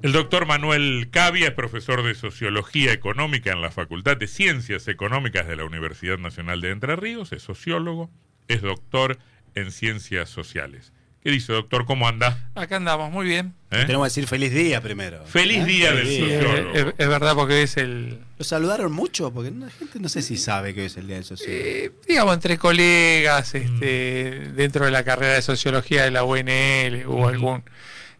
El 0.00 0.12
doctor 0.12 0.46
Manuel 0.46 1.08
Cavia 1.10 1.48
es 1.48 1.54
profesor 1.54 2.04
de 2.04 2.14
Sociología 2.14 2.92
Económica 2.92 3.50
en 3.50 3.60
la 3.60 3.72
Facultad 3.72 4.16
de 4.16 4.28
Ciencias 4.28 4.86
Económicas 4.86 5.48
de 5.48 5.56
la 5.56 5.64
Universidad 5.64 6.18
Nacional 6.18 6.60
de 6.60 6.70
Entre 6.70 6.94
Ríos, 6.94 7.32
es 7.32 7.42
sociólogo, 7.42 8.08
es 8.46 8.62
doctor 8.62 9.18
en 9.56 9.72
Ciencias 9.72 10.30
Sociales. 10.30 10.92
¿Qué 11.24 11.32
dice, 11.32 11.52
doctor? 11.52 11.84
¿Cómo 11.84 12.06
anda? 12.06 12.48
Acá 12.54 12.76
andamos, 12.76 13.10
muy 13.10 13.26
bien. 13.26 13.54
¿Eh? 13.72 13.82
Tenemos 13.86 14.04
que 14.04 14.10
decir 14.10 14.28
feliz 14.28 14.54
día 14.54 14.80
primero. 14.80 15.26
Feliz 15.26 15.64
¿Eh? 15.64 15.66
día 15.66 15.92
del 15.92 16.06
sociólogo. 16.06 16.74
Es, 16.74 16.86
es, 16.96 17.08
verdad 17.08 17.34
porque 17.34 17.62
es 17.64 17.76
el... 17.76 18.20
¿Lo 18.38 18.44
saludaron 18.44 18.92
mucho? 18.92 19.32
Porque 19.32 19.50
la 19.50 19.68
gente 19.68 19.98
no 19.98 20.08
sé 20.08 20.22
si 20.22 20.36
sabe 20.36 20.74
que 20.74 20.84
es 20.84 20.96
el 20.96 21.08
día 21.08 21.16
del 21.16 21.24
sociólogo. 21.24 21.60
Eh, 21.60 21.90
digamos, 22.06 22.34
entre 22.34 22.56
colegas, 22.56 23.52
este, 23.52 24.46
mm. 24.46 24.54
dentro 24.54 24.84
de 24.84 24.92
la 24.92 25.02
carrera 25.02 25.34
de 25.34 25.42
sociología 25.42 26.04
de 26.04 26.12
la 26.12 26.22
UNL, 26.22 27.04
hubo 27.08 27.24
mm. 27.24 27.28
algún 27.28 27.64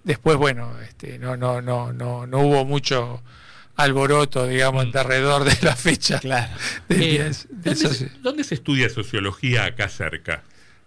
Después, 0.04 0.36
bueno, 0.36 0.72
este, 0.80 1.18
no, 1.18 1.36
no, 1.36 1.60
no, 1.60 1.92
no, 1.92 2.26
no 2.26 2.38
hubo 2.40 2.64
mucho 2.64 3.22
alboroto, 3.78 4.46
digamos, 4.46 4.84
en 4.84 4.90
mm. 4.90 4.96
alrededor 4.96 5.44
de 5.44 5.56
la 5.62 5.76
fecha. 5.76 6.18
Claro. 6.18 6.52
Eh, 6.90 7.30
¿dónde, 8.22 8.44
se, 8.44 8.54
estudia 8.54 8.90
sociología 8.90 9.64
acá 9.64 9.88
cerca? 9.88 10.42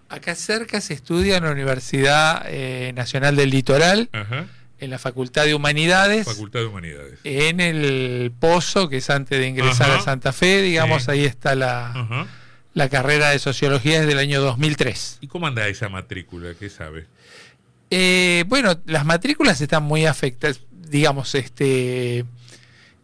Acá 0.10 0.36
cerca 0.36 0.82
se 0.82 0.94
estudia 0.94 1.38
en 1.38 1.46
la 1.46 1.52
Universidad 1.52 2.44
eh, 2.48 2.92
Nacional 2.94 3.38
del 3.38 3.50
Litoral, 3.50 4.10
en 4.80 4.90
la 4.90 5.00
Facultad 5.00 5.46
de 5.46 5.56
Humanidades. 5.56 6.26
Facultad 6.26 6.60
de 6.60 6.66
Humanidades. 6.66 7.20
En 7.24 7.62
el 7.62 8.34
Pozo, 8.38 8.90
que 8.90 8.98
es 8.98 9.10
antes 9.10 9.40
de 9.40 9.48
ingresar 9.48 9.90
a 9.90 10.02
Santa 10.02 10.34
Fe, 10.34 10.62
digamos, 10.62 11.08
ahí 11.08 11.24
está 11.24 11.56
la, 11.56 12.28
la 12.74 12.90
carrera 12.90 13.30
de 13.30 13.40
sociología 13.40 14.00
desde 14.02 14.12
el 14.12 14.20
año 14.20 14.42
2003. 14.42 15.20
¿Y 15.22 15.28
cómo 15.28 15.48
anda 15.48 15.66
esa 15.68 15.88
matrícula? 15.88 16.56
¿Qué 16.60 16.70
sabe? 16.70 17.08
Eh, 17.94 18.46
bueno, 18.48 18.80
las 18.86 19.06
matrículas 19.06 19.60
están 19.60 19.84
muy 19.84 20.06
afectadas, 20.06 20.62
digamos, 20.72 21.36
este, 21.36 22.24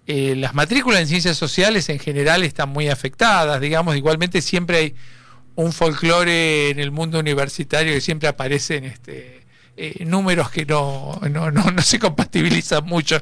eh, 0.08 0.36
las 0.38 0.54
matrículas 0.54 1.02
en 1.02 1.08
ciencias 1.08 1.36
sociales 1.36 1.90
en 1.90 2.00
general 2.00 2.44
están 2.44 2.70
muy 2.70 2.88
afectadas, 2.88 3.60
digamos, 3.60 3.98
igualmente 3.98 4.42
siempre 4.42 4.78
hay 4.78 4.96
un 5.56 5.74
folclore 5.74 6.70
en 6.70 6.80
el 6.80 6.92
mundo 6.92 7.20
universitario 7.20 7.94
que 7.94 8.00
siempre 8.00 8.30
aparecen 8.30 8.86
este, 8.86 9.42
eh, 9.76 10.06
números 10.06 10.50
que 10.52 10.66
no, 10.66 11.20
no, 11.30 11.52
no, 11.52 11.82
se 11.82 12.00
compatibilizan 12.00 12.86
mucho. 12.86 13.22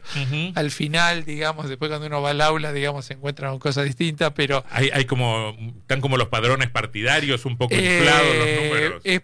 Al 0.53 0.69
final, 0.69 1.25
digamos, 1.25 1.67
después 1.67 1.89
cuando 1.89 2.05
uno 2.05 2.21
va 2.21 2.29
al 2.29 2.41
aula, 2.41 2.73
digamos, 2.73 3.05
se 3.05 3.15
encuentran 3.15 3.57
cosas 3.57 3.85
distintas, 3.85 4.33
pero... 4.35 4.63
Hay, 4.69 4.91
hay 4.93 5.05
como, 5.05 5.57
están 5.79 5.99
como 5.99 6.15
los 6.15 6.27
padrones 6.27 6.69
partidarios 6.69 7.45
un 7.45 7.57
poco 7.57 7.73
inflados 7.73 8.37
los 8.37 8.63
números 8.63 9.01
es, 9.03 9.21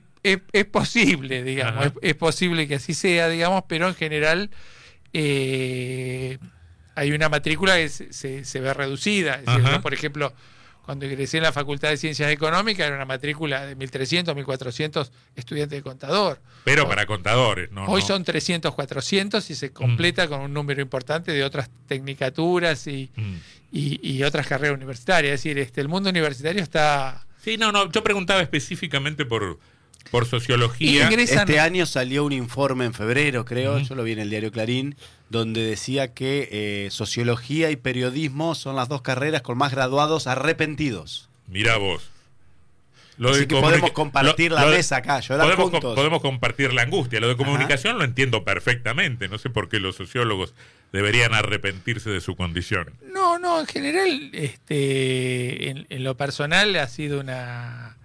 posible, 0.72 1.44
digamos, 1.44 1.91
es, 2.02 2.16
posible 2.16 2.67
que 2.67 2.75
así 2.75 2.94
sea, 2.94 3.30
digamos, 3.30 3.64
pero 3.67 3.88
en 3.88 3.95
general 3.95 4.50
eh, 5.13 6.38
hay 6.95 7.11
una 7.11 7.30
matrícula 7.30 7.75
que 7.75 7.89
se, 7.89 8.45
se, 8.45 8.59
ve 8.59 8.73
reducida. 8.73 9.41
Por 9.81 9.94
ejemplo, 9.94 10.33
cuando 10.86 11.05
ingresé 11.05 11.38
en 11.38 11.44
la 11.44 11.52
Facultad 11.52 11.89
de 11.89 11.97
Ciencias 11.97 12.31
Económicas 12.31 12.88
era 12.88 12.95
una 12.95 13.05
matrícula 13.05 13.66
de 13.66 13.78
1.300, 13.78 14.36
1.400 14.36 15.11
estudiantes 15.36 15.80
de 15.80 15.83
contador. 15.83 16.41
Pero 16.63 16.88
para 16.88 17.06
contadores, 17.06 17.72
¿no? 17.72 17.85
Hoy 17.85 18.02
son 18.02 18.23
300, 18.23 18.73
400 18.73 19.50
y 19.50 19.56
se 19.56 19.69
mm. 19.69 19.73
completa 19.73 20.28
con 20.28 20.41
un 20.41 20.53
número 20.53 20.81
importante 20.81 21.31
de 21.31 21.44
otras 21.44 21.69
tecnicaturas 21.88 22.88
y, 22.88 23.11
mm. 23.16 23.35
y, 23.72 24.17
y, 24.17 24.23
otras 24.23 24.47
carreras 24.47 24.75
universitarias. 24.75 25.35
Es 25.35 25.44
decir, 25.44 25.59
este, 25.59 25.81
el 25.81 25.88
mundo 25.88 26.09
universitario 26.09 26.61
está... 26.61 27.25
Sí, 27.44 27.58
no, 27.58 27.72
no, 27.72 27.91
yo 27.91 28.03
preguntaba 28.03 28.41
específicamente 28.41 29.25
por 29.25 29.59
por 30.09 30.25
sociología. 30.25 31.09
Este 31.09 31.59
año 31.59 31.85
salió 31.85 32.25
un 32.25 32.31
informe 32.31 32.85
en 32.85 32.94
febrero, 32.94 33.45
creo, 33.45 33.80
yo 33.80 33.95
lo 33.95 34.03
vi 34.03 34.13
en 34.13 34.19
el 34.19 34.30
diario 34.30 34.52
Clarín, 34.52 34.95
donde 35.30 35.63
decía 35.63 36.13
que 36.13 36.49
eh, 36.52 36.89
sociología 36.91 37.71
y 37.71 37.75
periodismo 37.75 38.55
son 38.55 38.75
las 38.75 38.89
dos 38.89 39.02
carreras 39.02 39.41
con 39.41 39.57
más 39.57 39.72
graduados 39.72 40.27
arrepentidos. 40.27 41.29
Mira 41.47 41.77
vos. 41.77 42.09
Así 43.23 43.45
que 43.45 43.56
podemos 43.56 43.91
compartir 43.91 44.51
la 44.51 44.66
mesa 44.66 44.97
acá, 44.97 45.22
podemos, 45.28 45.69
podemos 45.79 46.22
compartir 46.22 46.73
la 46.73 46.81
angustia. 46.81 47.19
Lo 47.19 47.28
de 47.28 47.38
comunicación 47.38 48.00
lo 48.00 48.03
entiendo 48.03 48.44
perfectamente. 48.44 49.28
No 49.28 49.38
sé 49.38 49.51
por 49.51 49.69
qué 49.69 49.79
los 49.79 49.95
sociólogos 49.95 50.56
deberían 50.91 51.35
arrepentirse 51.35 52.09
de 52.09 52.19
su 52.19 52.35
condición. 52.35 52.90
No, 53.13 53.38
no, 53.38 53.59
en 53.59 53.67
general, 53.67 54.31
este, 54.34 55.69
en 55.69 56.03
lo 56.03 56.17
personal 56.17 56.75
ha 56.78 56.88
sido 56.88 57.19
una 57.19 57.95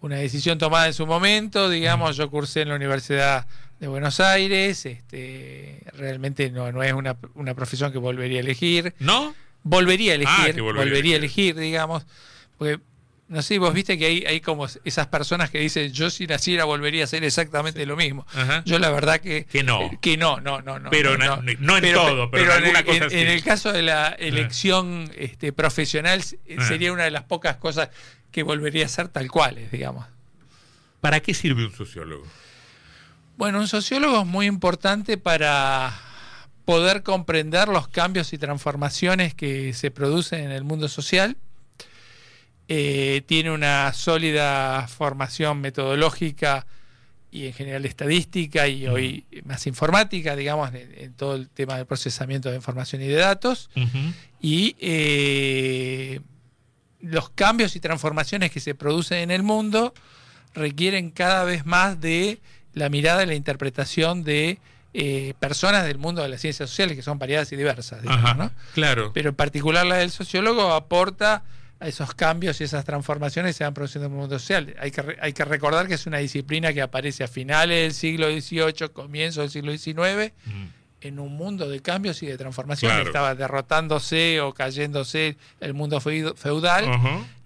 una 0.00 0.16
decisión 0.16 0.58
tomada 0.58 0.86
en 0.86 0.94
su 0.94 1.06
momento, 1.06 1.68
digamos, 1.68 2.16
yo 2.16 2.30
cursé 2.30 2.62
en 2.62 2.70
la 2.70 2.76
Universidad 2.76 3.46
de 3.78 3.88
Buenos 3.88 4.20
Aires, 4.20 4.84
este, 4.86 5.82
realmente 5.94 6.50
no, 6.50 6.70
no 6.72 6.82
es 6.82 6.92
una, 6.92 7.16
una 7.34 7.54
profesión 7.54 7.92
que 7.92 7.98
volvería 7.98 8.38
a 8.38 8.40
elegir. 8.40 8.94
¿No? 8.98 9.34
Volvería 9.62 10.12
a 10.12 10.14
ah, 10.14 10.46
elegir, 10.46 10.62
volvería, 10.62 11.16
a 11.16 11.18
elegir, 11.18 11.56
digamos, 11.56 12.06
porque 12.56 12.80
no 13.30 13.42
sé, 13.42 13.60
vos 13.60 13.72
viste 13.72 13.96
que 13.96 14.06
hay, 14.06 14.24
hay 14.26 14.40
como 14.40 14.66
esas 14.84 15.06
personas 15.06 15.50
que 15.50 15.60
dicen, 15.60 15.92
yo 15.92 16.10
si 16.10 16.26
naciera 16.26 16.64
volvería 16.64 17.02
a 17.02 17.04
hacer 17.04 17.22
exactamente 17.22 17.86
lo 17.86 17.96
mismo. 17.96 18.26
Yo 18.64 18.80
la 18.80 18.90
verdad 18.90 19.20
que... 19.20 19.44
Que 19.44 19.62
no. 19.62 19.82
Eh, 19.82 19.98
que 20.00 20.16
no, 20.16 20.40
no, 20.40 20.60
no. 20.62 20.80
no 20.80 20.90
pero 20.90 21.16
no, 21.16 21.40
en 21.46 21.94
todo, 21.94 22.28
pero, 22.32 22.46
en, 22.46 22.50
alguna 22.50 22.84
cosa 22.84 23.06
en, 23.06 23.28
el 23.28 23.44
caso 23.44 23.72
de 23.72 23.82
la 23.82 24.08
elección 24.08 25.08
este, 25.16 25.52
profesional 25.52 26.24
sería 26.66 26.92
una 26.92 27.04
de 27.04 27.12
las 27.12 27.22
pocas 27.22 27.56
cosas 27.56 27.90
que 28.32 28.42
volvería 28.42 28.86
a 28.86 28.88
ser 28.88 29.06
tal 29.06 29.30
cual, 29.30 29.68
digamos. 29.70 30.06
¿Para 31.00 31.20
qué 31.20 31.32
sirve 31.32 31.64
un 31.64 31.72
sociólogo? 31.72 32.26
Bueno, 33.36 33.60
un 33.60 33.68
sociólogo 33.68 34.22
es 34.22 34.26
muy 34.26 34.46
importante 34.46 35.18
para 35.18 35.96
poder 36.64 37.04
comprender 37.04 37.68
los 37.68 37.86
cambios 37.86 38.32
y 38.32 38.38
transformaciones 38.38 39.34
que 39.34 39.72
se 39.72 39.92
producen 39.92 40.42
en 40.42 40.50
el 40.50 40.64
mundo 40.64 40.88
social. 40.88 41.36
Eh, 42.72 43.22
tiene 43.26 43.50
una 43.50 43.92
sólida 43.92 44.86
formación 44.86 45.60
metodológica 45.60 46.66
y 47.32 47.46
en 47.46 47.52
general 47.52 47.84
estadística 47.84 48.68
y 48.68 48.86
hoy 48.86 49.24
más 49.44 49.66
informática, 49.66 50.36
digamos, 50.36 50.70
en, 50.72 51.12
todo 51.14 51.34
el 51.34 51.48
tema 51.48 51.78
del 51.78 51.86
procesamiento 51.86 52.48
de 52.48 52.54
información 52.54 53.02
y 53.02 53.08
de 53.08 53.16
datos. 53.16 53.70
Y 54.40 54.76
eh, 54.78 56.20
los 57.00 57.30
cambios 57.30 57.74
y 57.74 57.80
transformaciones 57.80 58.52
que 58.52 58.60
se 58.60 58.76
producen 58.76 59.18
en 59.18 59.32
el 59.32 59.42
mundo 59.42 59.92
requieren 60.54 61.10
cada 61.10 61.42
vez 61.42 61.66
más 61.66 62.00
de 62.00 62.38
la 62.72 62.88
mirada 62.88 63.24
y 63.24 63.26
la 63.26 63.34
interpretación 63.34 64.22
de 64.22 64.60
eh, 64.94 65.34
personas 65.40 65.86
del 65.86 65.98
mundo 65.98 66.22
de 66.22 66.28
las 66.28 66.40
ciencias 66.40 66.70
sociales, 66.70 66.94
que 66.96 67.02
son 67.02 67.18
variadas 67.18 67.50
y 67.50 67.56
diversas. 67.56 68.00
Claro. 68.74 69.10
Pero 69.12 69.30
en 69.30 69.34
particular 69.34 69.84
la 69.86 69.96
del 69.96 70.12
sociólogo 70.12 70.72
aporta 70.72 71.42
esos 71.80 72.14
cambios 72.14 72.60
y 72.60 72.64
esas 72.64 72.84
transformaciones 72.84 73.56
se 73.56 73.64
van 73.64 73.74
produciendo 73.74 74.06
en 74.06 74.12
el 74.12 74.18
mundo 74.18 74.38
social. 74.38 74.74
Hay 74.78 74.90
que, 74.90 75.16
hay 75.20 75.32
que 75.32 75.44
recordar 75.44 75.88
que 75.88 75.94
es 75.94 76.06
una 76.06 76.18
disciplina 76.18 76.72
que 76.72 76.82
aparece 76.82 77.24
a 77.24 77.28
finales 77.28 77.82
del 77.82 77.92
siglo 77.94 78.28
XVIII, 78.28 78.90
comienzo 78.92 79.40
del 79.40 79.50
siglo 79.50 79.76
XIX 79.76 80.32
en 81.00 81.18
un 81.18 81.34
mundo 81.34 81.68
de 81.68 81.80
cambios 81.80 82.22
y 82.22 82.26
de 82.26 82.36
transformaciones. 82.36 83.06
Estaba 83.06 83.34
derrotándose 83.34 84.40
o 84.40 84.52
cayéndose 84.52 85.36
el 85.60 85.74
mundo 85.74 86.00
feudal 86.00 86.84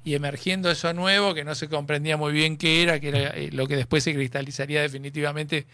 y 0.05 0.15
emergiendo 0.15 0.71
eso 0.71 0.93
nuevo 0.93 1.35
que 1.35 1.45
no 1.45 1.55
se 1.55 1.69
comprendía 1.69 2.17
muy 2.17 2.33
bien 2.33 2.57
qué 2.57 2.83
era, 2.83 3.01
que 3.01 3.09
era 3.09 3.21
eh, 3.31 3.51
lo 3.53 3.67
que 3.67 3.77
después 3.77 4.05
se 4.05 4.15
cristalizaría 4.15 4.83
definitivamente 4.83 5.67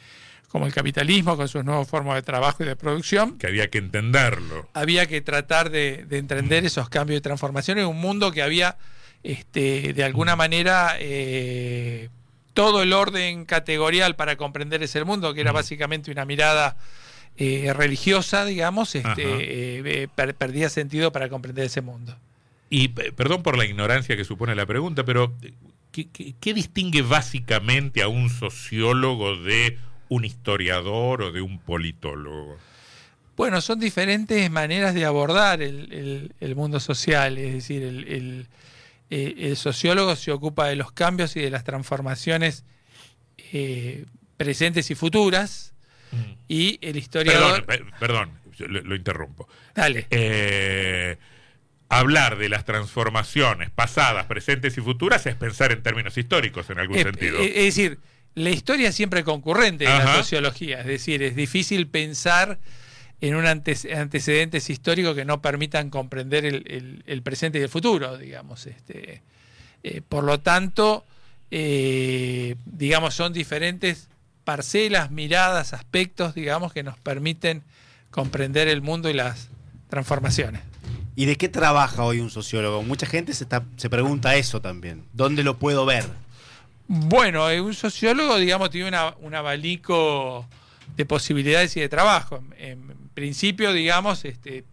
como 0.48 0.66
el 0.66 0.72
capitalismo, 0.72 1.36
con 1.36 1.48
sus 1.48 1.64
nuevas 1.64 1.88
formas 1.88 2.16
de 2.16 2.22
trabajo 2.22 2.64
y 2.64 2.66
de 2.66 2.74
producción. 2.74 3.38
Que 3.38 3.46
había 3.46 3.68
que 3.70 3.78
entenderlo. 3.78 4.68
Había 4.74 5.06
que 5.06 5.20
tratar 5.20 5.70
de, 5.70 6.06
entender 6.10 6.64
esos 6.64 6.88
cambios 6.88 7.18
y 7.18 7.20
transformaciones 7.20 7.82
en 7.82 7.90
un 7.90 8.00
mundo 8.00 8.32
que 8.32 8.42
había, 8.42 8.76
este, 9.22 9.92
de 9.92 10.04
alguna 10.04 10.34
manera, 10.34 10.96
eh, 10.98 12.08
todo 12.52 12.82
el 12.82 12.92
orden 12.92 13.44
categorial 13.44 14.16
para 14.16 14.36
comprender 14.36 14.82
ese 14.82 15.04
mundo, 15.04 15.34
que 15.34 15.40
era 15.40 15.52
básicamente 15.52 16.10
una 16.10 16.24
mirada 16.24 16.76
eh, 17.36 17.72
religiosa, 17.72 18.44
digamos, 18.44 18.94
este, 18.94 19.22
eh, 19.22 20.08
eh, 20.16 20.34
perdía 20.36 20.68
sentido 20.68 21.10
para 21.10 21.28
comprender 21.28 21.64
ese 21.64 21.80
mundo. 21.80 22.14
Y 22.70 22.88
perdón 22.88 23.42
por 23.42 23.58
la 23.58 23.64
ignorancia 23.64 24.16
que 24.16 24.24
supone 24.24 24.54
la 24.54 24.64
pregunta, 24.64 25.04
pero 25.04 25.34
¿qué, 25.90 26.54
distingue 26.54 27.02
básicamente 27.02 28.00
a 28.00 28.08
un 28.08 28.30
sociólogo 28.30 29.36
de 29.36 29.76
un 30.08 30.24
historiador 30.24 31.22
o 31.22 31.32
de 31.32 31.40
un 31.40 31.58
politólogo? 31.58 32.56
Bueno, 33.36 33.60
son 33.60 33.80
diferentes 33.80 34.48
maneras 34.52 34.94
de 34.94 35.04
abordar 35.04 35.62
el, 35.62 36.32
mundo 36.54 36.78
social, 36.78 37.38
es 37.38 37.54
decir, 37.54 37.82
el, 37.82 38.46
el, 39.10 39.56
sociólogo 39.56 40.14
se 40.14 40.30
ocupa 40.30 40.68
de 40.68 40.76
los 40.76 40.92
cambios 40.92 41.34
y 41.34 41.40
de 41.40 41.50
las 41.50 41.64
transformaciones 41.64 42.64
presentes 44.36 44.90
y 44.92 44.94
futuras, 44.94 45.74
y 46.46 46.78
el 46.82 46.96
historiador. 46.96 47.66
Perdón, 47.98 48.30
lo, 48.58 48.94
interrumpo. 48.94 49.48
Dale. 49.74 50.06
Eh, 50.10 51.16
hablar 51.90 52.38
de 52.38 52.48
las 52.48 52.64
transformaciones 52.64 53.68
pasadas, 53.68 54.24
presentes 54.26 54.78
y 54.78 54.80
futuras 54.80 55.26
es 55.26 55.34
pensar 55.34 55.72
en 55.72 55.82
términos 55.82 56.16
históricos 56.16 56.70
en 56.70 56.78
algún 56.78 56.96
sentido. 56.96 57.38
es 57.40 57.54
decir, 57.54 57.98
la 58.36 58.50
historia 58.50 58.88
es 58.88 58.94
siempre 58.94 59.24
concurrente 59.24 59.84
en 59.84 59.98
la 59.98 60.16
sociología, 60.16 60.80
es 60.80 60.86
decir, 60.86 61.22
es 61.22 61.34
difícil 61.34 61.88
pensar 61.88 62.58
en 63.20 63.34
un 63.34 63.44
antecedentes 63.44 64.70
históricos 64.70 65.14
que 65.14 65.24
no 65.24 65.42
permitan 65.42 65.90
comprender 65.90 66.46
el, 66.46 67.22
presente 67.22 67.58
y 67.58 67.62
el 67.62 67.68
futuro, 67.68 68.16
digamos. 68.16 68.66
Este, 68.66 69.22
eh, 69.82 70.00
por 70.08 70.24
lo 70.24 70.40
tanto, 70.40 71.04
eh, 71.50 72.54
digamos, 72.64 73.14
son 73.14 73.32
diferentes 73.32 74.08
parcelas, 74.44 75.10
miradas, 75.10 75.74
aspectos, 75.74 76.34
digamos, 76.34 76.72
que 76.72 76.84
nos 76.84 76.98
permiten 76.98 77.62
comprender 78.10 78.68
el 78.68 78.80
mundo 78.80 79.10
y 79.10 79.12
las 79.12 79.50
transformaciones. 79.88 80.69
¿Y 81.16 81.26
de 81.26 81.36
qué 81.36 81.48
trabaja 81.48 82.04
hoy 82.04 82.20
un 82.20 82.30
sociólogo? 82.30 82.82
Mucha 82.82 83.06
gente 83.06 83.34
se, 83.34 83.46
se 83.76 83.90
pregunta 83.90 84.36
eso 84.36 84.60
también. 84.60 85.04
¿Dónde 85.12 85.44
lo 85.44 85.58
puedo 85.58 85.84
ver? 85.84 86.04
Bueno, 86.86 87.48
eh, 87.48 87.60
un 87.60 87.74
sociólogo, 87.74 88.36
digamos, 88.36 88.70
tiene 88.70 88.96
un 89.20 89.34
abanico 89.34 90.46
de 90.96 91.06
posibilidades 91.06 91.76
y 91.76 91.80
de 91.80 91.88
trabajo. 91.88 92.42
En, 92.58 92.98
principio, 93.14 93.72
digamos, 93.72 94.24
este, 94.24 94.64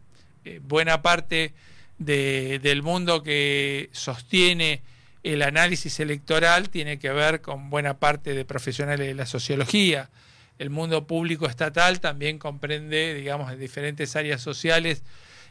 eh, 0.45 0.59
buena 0.63 1.01
parte 1.01 1.53
del 1.99 2.81
mundo 2.81 3.23
que 3.23 3.89
sostiene 3.91 4.81
el 5.23 5.41
análisis 5.41 5.99
electoral 5.99 6.69
tiene 6.69 6.99
que 6.99 7.09
ver 7.09 7.41
con 7.41 7.69
buena 7.69 7.97
parte 7.97 8.33
de 8.33 8.45
profesionales 8.45 9.07
de 9.07 9.13
la 9.13 9.25
sociología. 9.25 10.09
El 10.57 10.69
mundo 10.69 11.05
público 11.05 11.47
estatal 11.47 11.99
también 11.99 12.39
comprende, 12.39 13.13
digamos, 13.13 13.51
en 13.51 13.59
diferentes 13.59 14.15
áreas 14.15 14.41
sociales, 14.41 15.03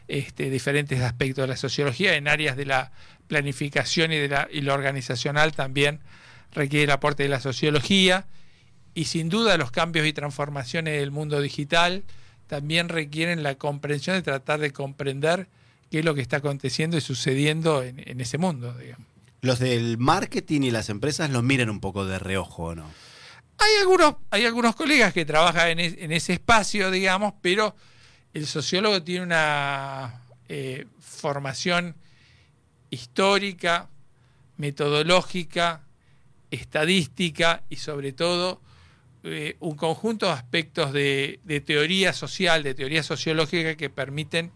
este, 0.07 0.49
diferentes 0.49 1.01
aspectos 1.01 1.43
de 1.43 1.47
la 1.47 1.57
sociología, 1.57 2.15
en 2.15 2.27
áreas 2.27 2.57
de 2.57 2.65
la 2.65 2.91
planificación 3.27 4.11
y 4.11 4.17
de 4.17 4.29
la, 4.29 4.47
y 4.51 4.61
lo 4.61 4.73
organizacional 4.73 5.53
también 5.53 5.99
requiere 6.51 6.85
el 6.85 6.91
aporte 6.91 7.23
de 7.23 7.29
la 7.29 7.41
sociología 7.41 8.25
y 8.93 9.05
sin 9.05 9.29
duda 9.29 9.57
los 9.57 9.71
cambios 9.71 10.07
y 10.07 10.13
transformaciones 10.13 10.99
del 10.99 11.11
mundo 11.11 11.41
digital 11.41 12.03
también 12.47 12.89
requieren 12.89 13.43
la 13.43 13.55
comprensión 13.55 14.15
de 14.15 14.21
tratar 14.21 14.59
de 14.59 14.71
comprender 14.71 15.47
qué 15.91 15.99
es 15.99 16.05
lo 16.05 16.15
que 16.15 16.21
está 16.21 16.37
aconteciendo 16.37 16.97
y 16.97 17.01
sucediendo 17.01 17.83
en, 17.83 18.19
ese 18.19 18.37
mundo. 18.37 18.73
Digamos. 18.73 19.05
Los 19.41 19.59
del 19.59 19.97
marketing 19.97 20.61
y 20.61 20.71
las 20.71 20.89
empresas 20.89 21.29
lo 21.29 21.41
miran 21.41 21.69
un 21.69 21.79
poco 21.79 22.05
de 22.05 22.19
reojo, 22.19 22.73
¿no? 22.73 22.85
Hay 23.59 23.71
algunos, 23.81 24.15
hay 24.29 24.45
algunos 24.45 24.75
colegas 24.75 25.13
que 25.13 25.25
trabajan 25.25 25.79
en, 25.79 26.11
ese 26.11 26.33
espacio, 26.33 26.91
digamos, 26.91 27.33
pero 27.41 27.75
el 28.37 28.45
sociólogo 28.45 29.01
tiene 29.01 29.23
una 29.23 30.21
eh, 30.47 30.85
formación 30.99 31.95
histórica, 32.91 33.89
metodológica, 34.57 35.81
estadística 36.51 37.63
y 37.67 37.77
sobre 37.77 38.13
todo 38.13 38.61
eh, 39.23 39.57
un 39.59 39.75
conjunto 39.75 40.27
de 40.27 40.33
aspectos 40.33 40.93
de, 40.93 41.63
teoría 41.65 42.13
social, 42.13 42.61
de 42.61 42.75
teoría 42.75 43.01
sociológica 43.01 43.75
que 43.75 43.89
permiten 43.89 44.51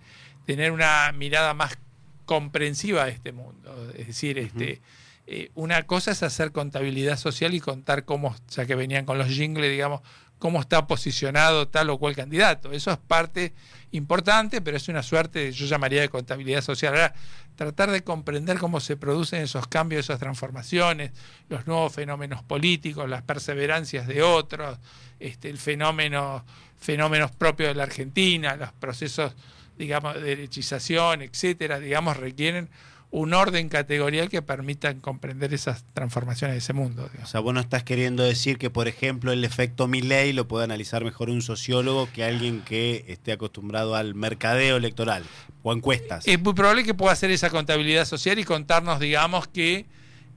tener 0.45 0.71
una 0.71 1.11
mirada 1.11 1.55
más 1.55 1.79
comprensiva 2.25 3.05
de 3.05 3.11
este 3.13 3.31
mundo. 3.31 3.91
Es 3.97 4.05
decir, 4.05 4.37
este, 4.37 4.79
eh, 5.25 5.49
una 5.55 5.87
cosa 5.87 6.11
es 6.11 6.21
hacer 6.21 6.51
contabilidad 6.51 7.17
social 7.17 7.55
y 7.55 7.59
contar 7.59 8.05
cómo, 8.05 8.35
ya 8.49 8.67
que 8.67 8.75
venían 8.75 9.05
con 9.05 9.17
los 9.17 9.27
jingles, 9.27 9.71
digamos, 9.71 10.01
cómo 10.41 10.59
está 10.59 10.87
posicionado 10.87 11.67
tal 11.67 11.91
o 11.91 11.99
cual 11.99 12.15
candidato. 12.15 12.71
Eso 12.71 12.89
es 12.89 12.97
parte 12.97 13.53
importante, 13.91 14.59
pero 14.59 14.75
es 14.75 14.87
una 14.87 15.03
suerte, 15.03 15.51
yo 15.51 15.67
llamaría 15.67 16.01
de 16.01 16.09
contabilidad 16.09 16.61
social. 16.61 16.95
Ahora, 16.95 17.13
tratar 17.55 17.91
de 17.91 18.03
comprender 18.03 18.57
cómo 18.57 18.79
se 18.79 18.97
producen 18.97 19.43
esos 19.43 19.67
cambios, 19.67 20.05
esas 20.05 20.19
transformaciones, 20.19 21.11
los 21.47 21.67
nuevos 21.67 21.93
fenómenos 21.93 22.41
políticos, 22.41 23.07
las 23.07 23.21
perseverancias 23.21 24.07
de 24.07 24.23
otros, 24.23 24.79
este, 25.19 25.47
el 25.47 25.59
fenómeno, 25.59 26.43
fenómenos 26.79 27.29
propios 27.29 27.69
de 27.69 27.75
la 27.75 27.83
Argentina, 27.83 28.55
los 28.55 28.73
procesos, 28.73 29.35
digamos, 29.77 30.15
de 30.15 30.21
derechización, 30.21 31.21
etcétera, 31.21 31.79
digamos, 31.79 32.17
requieren 32.17 32.67
un 33.11 33.33
orden 33.33 33.67
categorial 33.67 34.29
que 34.29 34.41
permitan 34.41 35.01
comprender 35.01 35.53
esas 35.53 35.83
transformaciones 35.93 36.55
de 36.55 36.59
ese 36.59 36.71
mundo. 36.71 37.09
O 37.21 37.25
sea, 37.25 37.41
vos 37.41 37.53
no 37.53 37.59
estás 37.59 37.83
queriendo 37.83 38.23
decir 38.23 38.57
que, 38.57 38.69
por 38.69 38.87
ejemplo, 38.87 39.33
el 39.33 39.43
efecto 39.43 39.87
Milley 39.87 40.31
lo 40.31 40.47
puede 40.47 40.63
analizar 40.63 41.03
mejor 41.03 41.29
un 41.29 41.41
sociólogo 41.41 42.07
que 42.13 42.23
alguien 42.23 42.61
que 42.61 43.03
esté 43.09 43.33
acostumbrado 43.33 43.95
al 43.95 44.15
mercadeo 44.15 44.77
electoral 44.77 45.23
o 45.61 45.73
encuestas. 45.73 46.25
Es 46.25 46.41
muy 46.41 46.53
probable 46.53 46.85
que 46.85 46.93
pueda 46.93 47.11
hacer 47.11 47.31
esa 47.31 47.49
contabilidad 47.49 48.05
social 48.05 48.39
y 48.39 48.45
contarnos, 48.45 49.01
digamos, 49.01 49.45
que 49.49 49.79
eh, 49.79 49.85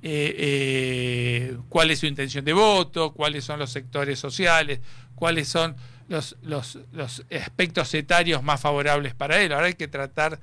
eh, 0.02 1.56
cuál 1.68 1.92
es 1.92 2.00
su 2.00 2.06
intención 2.06 2.44
de 2.44 2.52
voto, 2.54 3.12
cuáles 3.12 3.44
son 3.44 3.60
los 3.60 3.70
sectores 3.70 4.18
sociales, 4.18 4.80
cuáles 5.14 5.46
son 5.46 5.76
los, 6.08 6.36
los, 6.42 6.80
los 6.92 7.24
aspectos 7.30 7.94
etarios 7.94 8.42
más 8.42 8.60
favorables 8.60 9.14
para 9.14 9.40
él. 9.40 9.52
Ahora 9.52 9.68
hay 9.68 9.74
que 9.74 9.86
tratar 9.86 10.40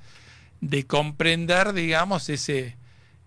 de 0.62 0.86
comprender, 0.86 1.72
digamos, 1.72 2.28
ese, 2.28 2.76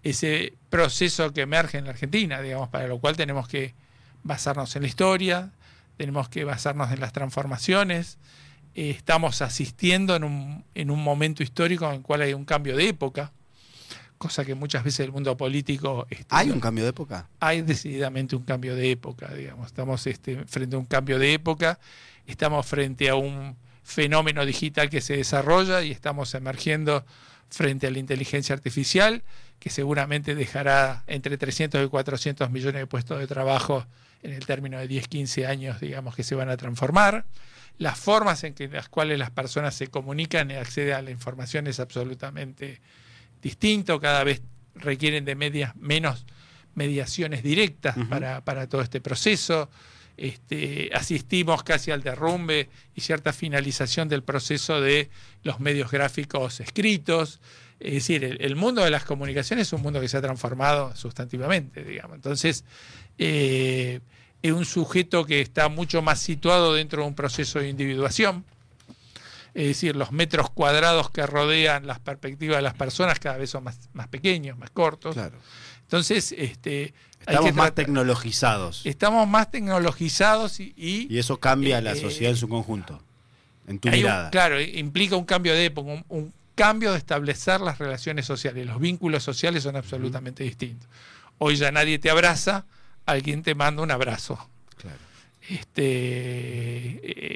ese 0.04 0.54
proceso 0.70 1.34
que 1.34 1.42
emerge 1.42 1.78
en 1.78 1.84
la 1.84 1.92
Argentina, 1.92 2.42
digamos, 2.42 2.70
para 2.70 2.88
lo 2.88 2.98
cual 2.98 3.18
tenemos 3.18 3.48
que 3.50 3.76
basarnos 4.24 4.76
en 4.78 4.84
la 4.84 4.88
historia, 4.88 5.52
tenemos 5.98 6.30
que 6.30 6.46
basarnos 6.46 6.92
en 6.94 7.02
las 7.02 7.12
transformaciones. 7.12 8.18
Eh, 8.74 8.90
estamos 8.90 9.42
asistiendo 9.42 10.16
en 10.16 10.24
un, 10.24 10.64
en 10.76 10.90
un 10.90 11.04
momento 11.04 11.44
histórico 11.44 11.86
en 11.88 11.96
el 11.96 12.02
cual 12.02 12.22
hay 12.22 12.34
un 12.34 12.46
cambio 12.46 12.78
de 12.78 12.88
época, 12.88 13.34
cosa 14.18 14.46
que 14.46 14.56
muchas 14.56 14.86
veces 14.86 15.02
el 15.02 15.12
mundo 15.12 15.36
político... 15.36 16.08
Este, 16.10 16.26
¿Hay 16.30 16.52
un 16.52 16.62
cambio 16.62 16.86
de 16.86 16.92
época? 16.92 17.28
Hay 17.42 17.64
decididamente 17.64 18.38
un 18.38 18.44
cambio 18.44 18.78
de 18.78 18.92
época, 18.92 19.34
digamos. 19.34 19.68
Estamos 19.68 20.08
este, 20.08 20.46
frente 20.46 20.78
a 20.78 20.80
un 20.80 20.86
cambio 20.86 21.20
de 21.20 21.34
época, 21.34 21.80
estamos 22.28 22.66
frente 22.66 23.10
a 23.10 23.16
un 23.16 23.58
fenómeno 23.86 24.46
digital 24.46 24.90
que 24.90 25.00
se 25.00 25.16
desarrolla 25.16 25.84
y 25.84 25.92
estamos 25.92 26.34
emergiendo 26.34 27.06
frente 27.50 27.86
a 27.86 27.92
la 27.92 28.00
inteligencia 28.00 28.54
artificial, 28.54 29.24
que 29.60 29.70
seguramente 29.70 30.34
dejará 30.34 31.04
entre 31.08 31.38
300 31.38 31.86
y 31.86 31.88
400 31.88 32.50
millones 32.50 32.82
de 32.82 32.88
puestos 32.88 33.20
de 33.20 33.28
trabajo 33.28 33.86
en 34.24 34.34
el 34.34 34.46
término 34.46 34.80
de 34.80 34.88
10, 34.88 35.08
15 35.08 35.46
años, 35.46 35.80
digamos, 35.80 36.16
que 36.16 36.24
se 36.24 36.34
van 36.34 36.50
a 36.50 36.58
transformar. 36.58 37.26
Las 37.78 38.00
formas 38.00 38.44
en 38.44 38.56
que, 38.56 38.68
las 38.68 38.90
cuales 38.90 39.20
las 39.20 39.30
personas 39.30 39.76
se 39.76 39.88
comunican 39.88 40.50
y 40.50 40.56
acceden 40.56 40.96
a 40.96 41.02
la 41.04 41.12
información 41.12 41.68
es 41.68 41.80
absolutamente 41.80 42.82
distinto, 43.42 44.00
cada 44.00 44.24
vez 44.24 44.42
requieren 44.74 45.26
de 45.26 45.36
medias, 45.36 45.76
menos 45.76 46.26
mediaciones 46.74 47.44
directas 47.44 47.96
para, 48.10 48.44
para 48.44 48.68
todo 48.68 48.82
este 48.82 49.00
proceso 49.00 49.70
este, 50.18 50.90
asistimos 50.94 51.64
casi 51.64 51.92
al 51.92 52.02
derrumbe 52.02 52.70
y 52.94 53.02
cierta 53.02 53.34
finalización 53.34 54.08
del 54.08 54.24
proceso 54.24 54.80
de 54.82 55.10
los 55.44 55.60
medios 55.60 55.92
gráficos 55.92 56.60
escritos. 56.60 57.40
Es 57.80 57.94
decir, 57.96 58.38
el, 58.40 58.56
mundo 58.56 58.84
de 58.84 58.90
las 58.90 59.04
comunicaciones 59.04 59.68
es 59.68 59.74
un 59.74 59.82
mundo 59.82 60.00
que 60.00 60.08
se 60.08 60.18
ha 60.18 60.22
transformado 60.22 60.96
sustantivamente, 60.96 61.84
digamos. 61.84 62.16
Entonces, 62.16 62.64
eh, 63.18 64.00
es 64.42 64.52
un 64.52 64.66
sujeto 64.66 65.26
que 65.26 65.42
está 65.42 65.68
mucho 65.68 66.02
más 66.02 66.20
situado 66.20 66.74
dentro 66.74 67.02
de 67.02 67.08
un 67.10 67.16
proceso 67.16 67.60
de 67.60 67.70
individuación. 67.70 68.46
Es 69.54 69.68
decir, 69.68 69.96
los 69.96 70.12
metros 70.12 70.50
cuadrados 70.50 71.10
que 71.10 71.26
rodean 71.26 71.88
las 71.88 72.00
perspectivas 72.00 72.58
de 72.58 72.62
las 72.62 72.74
personas 72.74 73.20
cada 73.20 73.38
vez 73.38 73.50
son 73.50 73.64
más, 73.64 73.80
más 73.94 74.08
pequeños, 74.08 74.58
más 74.58 74.70
cortos. 74.70 75.16
Entonces, 75.82 76.34
este, 76.38 76.94
Estamos 77.28 77.54
más 77.54 77.74
tecnologizados. 77.74 78.86
Estamos 78.86 79.28
más 79.28 79.52
tecnologizados 79.52 80.60
y... 80.60 80.74
Y, 80.78 81.18
eso 81.18 81.40
cambia 81.40 81.82
la 81.82 81.94
eh, 81.94 81.96
sociedad 81.96 82.32
en 82.32 82.38
su 82.38 82.48
conjunto, 82.48 83.02
en 83.68 83.80
tu 83.80 83.90
mirada. 83.90 84.30
claro, 84.30 84.62
implica 84.62 85.16
un 85.16 85.26
cambio 85.26 85.54
de 85.54 85.66
época, 85.66 86.04
un, 86.08 86.34
cambio 86.56 86.94
de 86.94 86.98
establecer 86.98 87.60
las 87.62 87.80
relaciones 87.80 88.26
sociales. 88.26 88.66
Los 88.66 88.80
vínculos 88.80 89.24
sociales 89.24 89.64
son 89.64 89.76
absolutamente 89.76 90.44
distintos. 90.44 90.88
Hoy 91.38 91.58
ya 91.58 91.72
nadie 91.72 92.00
te 92.00 92.10
abraza, 92.10 92.66
alguien 93.06 93.44
te 93.44 93.56
manda 93.56 93.82
un 93.82 93.92
abrazo. 93.92 94.50
Claro. 94.78 94.98
Este, 95.50 95.80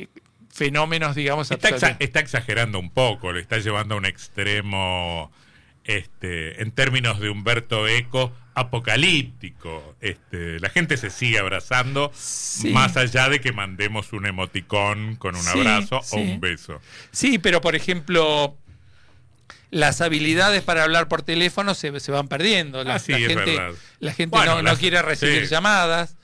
eh, 0.03 0.07
fenómenos, 0.49 1.15
digamos... 1.15 1.51
Está, 1.51 1.97
está 1.99 2.19
exagerando 2.19 2.79
un 2.79 2.91
poco, 2.91 3.33
lo 3.33 3.39
está 3.39 3.57
llevando 3.57 3.95
a 3.95 3.97
un 3.97 4.05
extremo 4.05 5.31
este, 5.83 6.61
en 6.61 6.71
términos 6.71 7.19
de 7.19 7.29
Humberto 7.29 7.87
Eco, 7.87 8.31
apocalíptico. 8.59 9.95
Este, 10.01 10.59
la 10.59 10.69
gente 10.69 10.97
se 10.97 11.09
sigue 11.09 11.39
abrazando, 11.39 12.11
más 12.71 12.97
allá 12.97 13.29
de 13.29 13.41
que 13.41 13.51
mandemos 13.51 14.13
un 14.13 14.25
emoticón 14.25 15.15
con 15.15 15.35
un 15.35 15.47
abrazo 15.47 16.01
o 16.11 16.17
un 16.17 16.39
beso. 16.39 16.81
Sí, 17.11 17.39
pero 17.39 17.61
por 17.61 17.75
ejemplo, 17.75 18.55
las 19.71 20.01
habilidades 20.01 20.63
para 20.63 20.83
hablar 20.83 21.07
por 21.07 21.21
teléfono 21.21 21.75
se, 21.75 21.91
van 21.91 22.27
perdiendo. 22.27 22.83
La, 22.83 22.95
ah, 22.95 22.99
gente, 22.99 23.35
la 23.99 24.13
gente 24.13 24.37
no, 24.63 24.77
quiere 24.77 25.01
recibir 25.01 25.47
llamadas. 25.47 26.15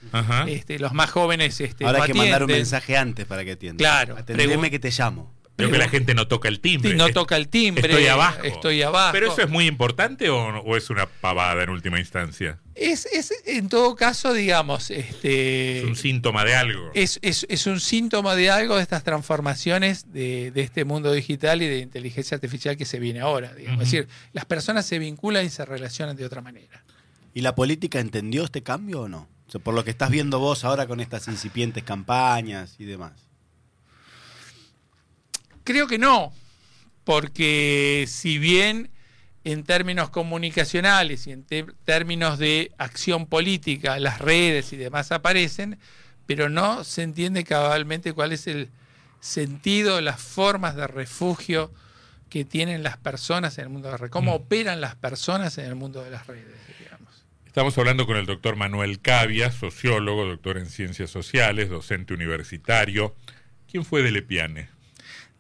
Este, 0.47 0.79
los 0.79 0.93
más 0.93 1.11
jóvenes. 1.11 1.59
Este, 1.61 1.85
Ahora 1.85 2.03
hay 2.03 2.11
que 2.11 2.17
mandar 2.17 2.43
un 2.43 2.51
mensaje 2.51 2.97
antes 2.97 3.25
para 3.25 3.45
que 3.45 3.51
atiendan. 3.51 3.77
Claro. 3.77 4.17
Atendeme 4.17 4.71
que 4.71 4.79
te 4.79 4.91
llamo. 4.91 5.33
Pero, 5.55 5.71
que 5.71 5.77
la 5.77 5.87
gente 5.87 6.13
no 6.13 6.27
toca 6.27 6.49
el 6.49 6.59
timbre. 6.59 6.91
Sí, 6.91 6.97
no 6.97 7.09
toca 7.09 7.37
el 7.37 7.47
timbre. 7.47 7.87
Estoy 7.87 8.07
abajo. 8.07 8.43
Estoy 8.43 8.81
abajo. 8.81 9.13
Pero 9.13 9.31
eso 9.31 9.41
es 9.41 9.49
muy 9.49 9.67
importante 9.67 10.29
o, 10.29 10.59
o 10.59 10.75
es 10.75 10.89
una 10.89 11.05
pavada 11.05 11.63
en 11.63 11.69
última 11.69 11.97
instancia. 11.97 12.59
Es, 12.75 13.05
es 13.05 13.33
en 13.45 13.69
todo 13.69 13.95
caso, 13.95 14.33
digamos, 14.33 14.91
este. 14.91 15.79
Es 15.79 15.85
un 15.85 15.95
síntoma 15.95 16.43
de 16.43 16.55
algo. 16.55 16.91
Es, 16.93 17.19
es, 17.21 17.45
es 17.49 17.67
un 17.67 17.79
síntoma 17.79 18.35
de 18.35 18.49
algo 18.49 18.75
de 18.75 18.81
estas 18.81 19.03
transformaciones 19.03 20.11
de, 20.11 20.51
de, 20.51 20.61
este 20.61 20.83
mundo 20.83 21.13
digital 21.13 21.61
y 21.61 21.67
de 21.67 21.79
inteligencia 21.79 22.35
artificial 22.35 22.75
que 22.75 22.85
se 22.85 22.99
viene 22.99 23.21
ahora. 23.21 23.53
Digamos. 23.53 23.77
Uh 23.77 23.79
-huh. 23.79 23.83
Es 23.83 23.91
decir, 23.91 24.07
las 24.33 24.43
personas 24.43 24.85
se 24.85 24.99
vinculan 24.99 25.45
y 25.45 25.49
se 25.49 25.63
relacionan 25.63 26.17
de 26.17 26.25
otra 26.25 26.41
manera. 26.41 26.83
¿Y 27.33 27.41
la 27.41 27.55
política 27.55 28.01
entendió 28.01 28.43
este 28.43 28.61
cambio 28.61 29.01
o 29.01 29.07
no? 29.07 29.29
O 29.47 29.51
sea, 29.51 29.61
por 29.61 29.73
lo 29.73 29.83
que 29.83 29.91
estás 29.91 30.09
viendo 30.09 30.39
vos 30.39 30.65
ahora 30.65 30.87
con 30.87 30.99
estas 30.99 31.27
incipientes 31.27 31.83
campañas 31.83 32.75
y 32.79 32.85
demás. 32.85 33.24
Creo 35.65 35.87
que 35.87 35.97
no, 35.97 36.31
porque 37.03 38.05
si 38.07 38.37
bien 38.37 38.91
en 39.43 39.63
términos 39.63 40.11
comunicacionales 40.11 41.25
y 41.25 41.31
en 41.31 41.45
términos 41.85 42.37
de 42.37 42.71
acción 42.77 43.25
política 43.25 43.99
las 43.99 44.19
redes 44.19 44.71
y 44.73 44.77
demás 44.77 45.11
aparecen, 45.11 45.79
pero 46.27 46.49
no 46.49 46.83
se 46.83 47.01
entiende 47.01 47.43
cabalmente 47.43 48.13
cuál 48.13 48.31
es 48.31 48.45
el 48.45 48.69
sentido, 49.19 50.01
las 50.01 50.21
formas 50.21 50.75
de 50.75 50.85
refugio 50.85 51.73
que 52.29 52.45
tienen 52.45 52.83
las 52.83 52.97
personas 52.97 53.57
en 53.57 53.63
el 53.63 53.69
mundo 53.71 53.87
de 53.87 53.93
las 53.93 54.01
redes, 54.01 54.11
cómo 54.11 54.33
mm. 54.33 54.35
operan 54.35 54.81
las 54.81 54.95
personas 54.95 55.57
en 55.57 55.65
el 55.65 55.75
mundo 55.75 56.03
de 56.03 56.11
las 56.11 56.27
redes. 56.27 56.53
Digamos. 56.79 57.25
Estamos 57.47 57.75
hablando 57.79 58.05
con 58.05 58.17
el 58.17 58.27
doctor 58.27 58.55
Manuel 58.55 58.99
Cavia, 58.99 59.51
sociólogo, 59.51 60.25
doctor 60.25 60.59
en 60.59 60.67
ciencias 60.67 61.09
sociales, 61.09 61.69
docente 61.69 62.13
universitario. 62.13 63.15
¿Quién 63.67 63.83
fue 63.83 64.03
de 64.03 64.11
Lepiane? 64.11 64.74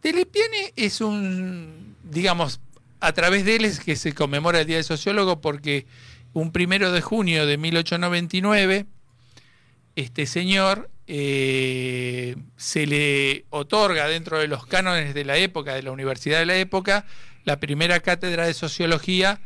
Telepiane 0.05 0.71
es 0.75 1.01
un, 1.01 1.95
digamos, 2.03 2.59
a 2.99 3.11
través 3.13 3.43
de 3.43 3.55
él 3.55 3.65
es 3.65 3.79
que 3.79 3.95
se 3.95 4.13
conmemora 4.13 4.59
el 4.59 4.67
Día 4.67 4.75
del 4.75 4.85
Sociólogo 4.85 5.41
porque 5.41 5.87
un 6.31 6.51
primero 6.51 6.91
de 6.91 7.01
junio 7.01 7.47
de 7.47 7.57
1899, 7.57 8.85
este 9.95 10.27
señor 10.27 10.91
eh, 11.07 12.35
se 12.55 12.85
le 12.85 13.45
otorga 13.49 14.07
dentro 14.07 14.37
de 14.37 14.47
los 14.47 14.67
cánones 14.67 15.15
de 15.15 15.25
la 15.25 15.37
época, 15.37 15.73
de 15.73 15.81
la 15.81 15.89
universidad 15.91 16.37
de 16.37 16.45
la 16.45 16.57
época, 16.57 17.07
la 17.43 17.59
primera 17.59 17.99
cátedra 17.99 18.45
de 18.45 18.53
sociología 18.53 19.41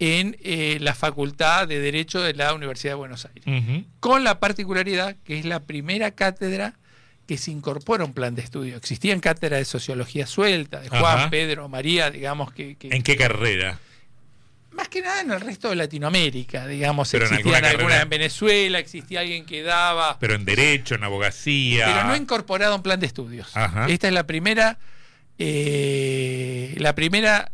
en 0.00 0.36
eh, 0.42 0.76
la 0.82 0.94
Facultad 0.94 1.66
de 1.66 1.80
Derecho 1.80 2.20
de 2.20 2.34
la 2.34 2.52
Universidad 2.52 2.92
de 2.92 2.96
Buenos 2.96 3.24
Aires, 3.24 3.46
uh 3.46 3.50
-huh. 3.50 3.86
con 4.00 4.22
la 4.22 4.38
particularidad 4.38 5.16
que 5.24 5.38
es 5.38 5.46
la 5.46 5.60
primera 5.60 6.10
cátedra 6.10 6.74
que 7.28 7.36
se 7.36 7.50
incorpora 7.50 8.06
un 8.06 8.14
plan 8.14 8.34
de 8.34 8.40
estudio. 8.40 8.78
Existían 8.78 9.20
cátedras 9.20 9.60
de 9.60 9.66
sociología 9.66 10.26
suelta, 10.26 10.80
de 10.80 10.88
Juan, 10.88 11.18
Ajá. 11.18 11.30
Pedro, 11.30 11.68
María, 11.68 12.10
digamos 12.10 12.50
que, 12.52 12.76
que, 12.76 12.88
¿En 12.88 13.02
qué 13.02 13.16
carrera? 13.16 13.78
Más 14.70 14.88
que 14.88 15.02
nada 15.02 15.20
en 15.20 15.30
el 15.32 15.40
resto 15.42 15.68
de 15.68 15.76
Latinoamérica, 15.76 16.66
digamos. 16.66 17.10
Pero 17.10 17.26
existían 17.26 17.56
en 17.56 17.64
algunas 17.66 18.02
en 18.02 18.08
Venezuela, 18.08 18.78
existía 18.78 19.20
alguien 19.20 19.44
que 19.44 19.62
daba. 19.62 20.18
Pero 20.18 20.36
en 20.36 20.46
Derecho, 20.46 20.94
en 20.94 21.04
Abogacía. 21.04 21.84
Pero 21.84 22.04
no 22.04 22.16
incorporado 22.16 22.74
un 22.74 22.82
plan 22.82 22.98
de 22.98 23.06
estudios. 23.06 23.54
Ajá. 23.54 23.86
Esta 23.88 24.08
es 24.08 24.14
la 24.14 24.26
primera. 24.26 24.78
Eh, 25.38 26.76
la 26.78 26.94
primera 26.94 27.52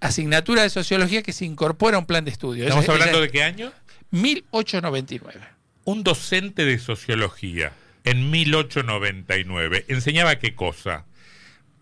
asignatura 0.00 0.62
de 0.62 0.70
sociología 0.70 1.22
que 1.22 1.32
se 1.32 1.44
incorpora 1.44 1.98
a 1.98 2.00
un 2.00 2.06
plan 2.06 2.24
de 2.24 2.32
estudios. 2.32 2.66
¿Estamos 2.66 2.88
hablando 2.88 3.20
de 3.20 3.30
qué 3.30 3.44
año? 3.44 3.72
1899. 4.10 5.40
Un 5.84 6.02
docente 6.02 6.64
de 6.64 6.78
sociología 6.78 7.72
en 8.04 8.30
1899. 8.30 9.86
¿Enseñaba 9.88 10.38
qué 10.38 10.54
cosa? 10.54 11.04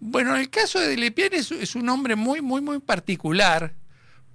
Bueno, 0.00 0.36
el 0.36 0.48
caso 0.50 0.80
de 0.80 0.96
Lepiane 0.96 1.36
es, 1.36 1.50
es, 1.50 1.74
un 1.74 1.88
hombre 1.88 2.16
muy, 2.16 2.40
muy, 2.40 2.60
muy 2.60 2.78
particular 2.78 3.74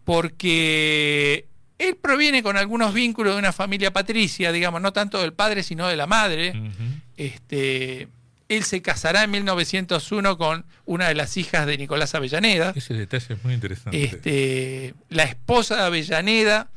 porque 0.04 1.48
él 1.80 1.96
proviene 1.96 2.44
con 2.44 2.58
algunos 2.58 2.94
vínculos 2.94 3.34
de 3.34 3.40
una 3.40 3.52
familia 3.52 3.92
patricia, 3.92 4.52
digamos, 4.52 4.82
no 4.82 4.94
tanto 4.94 5.20
del 5.22 5.34
padre 5.34 5.64
sino 5.64 5.88
de 5.88 5.96
la 5.96 6.06
madre. 6.06 6.52
Uh 6.52 6.66
-huh. 6.66 7.02
este, 7.18 8.08
él 8.48 8.64
se 8.64 8.82
casará 8.82 9.24
en 9.24 9.32
1901 9.32 10.38
con 10.38 10.66
una 10.86 11.08
de 11.08 11.16
las 11.16 11.36
hijas 11.38 11.66
de 11.66 11.78
Nicolás 11.78 12.14
Avellaneda. 12.14 12.74
Ese 12.76 12.94
detalle 12.94 13.34
es 13.34 13.44
muy 13.44 13.54
interesante. 13.54 14.04
Este, 14.04 14.94
la 15.10 15.24
esposa 15.24 15.76
de 15.78 15.82
Avellaneda 15.82 16.70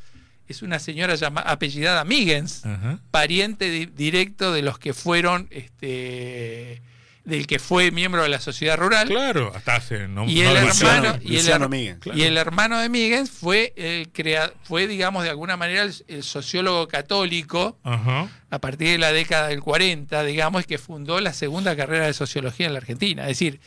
es 0.49 0.63
una 0.63 0.79
señora 0.79 1.15
llamada, 1.15 1.51
apellidada 1.51 2.05
Migens, 2.05 2.63
uh 2.65 2.69
-huh. 2.69 3.01
pariente 3.11 3.71
di 3.71 3.87
directo 3.87 4.53
de 4.53 4.63
los 4.63 4.79
que 4.79 4.95
fueron, 4.95 5.47
este, 5.51 6.81
del 7.25 7.47
que 7.47 7.59
fue 7.59 7.91
miembro 7.91 8.23
de 8.23 8.31
la 8.31 8.41
sociedad 8.41 8.79
rural. 8.79 9.07
Claro, 9.09 9.53
hasta 9.55 9.77
hace 9.77 10.09
no, 10.09 10.25
y, 10.25 10.41
no 10.41 10.51
el 10.51 10.57
hermano, 10.57 11.19
y, 11.23 11.37
el, 11.37 11.69
Migens, 11.69 11.99
claro. 12.01 12.19
y 12.19 12.23
el 12.23 12.37
hermano 12.39 12.79
de 12.79 12.89
Migens 12.89 13.31
fue 13.31 13.75
el 13.77 14.09
crea, 14.09 14.51
fue, 14.63 14.87
digamos, 14.87 15.25
de 15.25 15.31
alguna 15.31 15.59
manera 15.59 15.83
el, 15.83 15.95
el 16.09 16.23
sociólogo 16.23 16.89
católico 16.89 17.79
uh 17.85 17.91
-huh. 17.91 18.29
a 18.49 18.59
partir 18.59 18.89
de 18.93 18.99
la 18.99 19.13
década 19.13 19.49
del 19.49 19.61
40, 19.61 20.25
digamos, 20.25 20.65
que 20.65 20.79
fundó 20.79 21.21
la 21.21 21.35
segunda 21.35 21.77
carrera 21.77 22.07
de 22.07 22.15
sociología 22.15 22.67
en 22.67 22.73
la 22.73 22.79
Argentina. 22.79 23.23
Es 23.25 23.29
decir, 23.39 23.61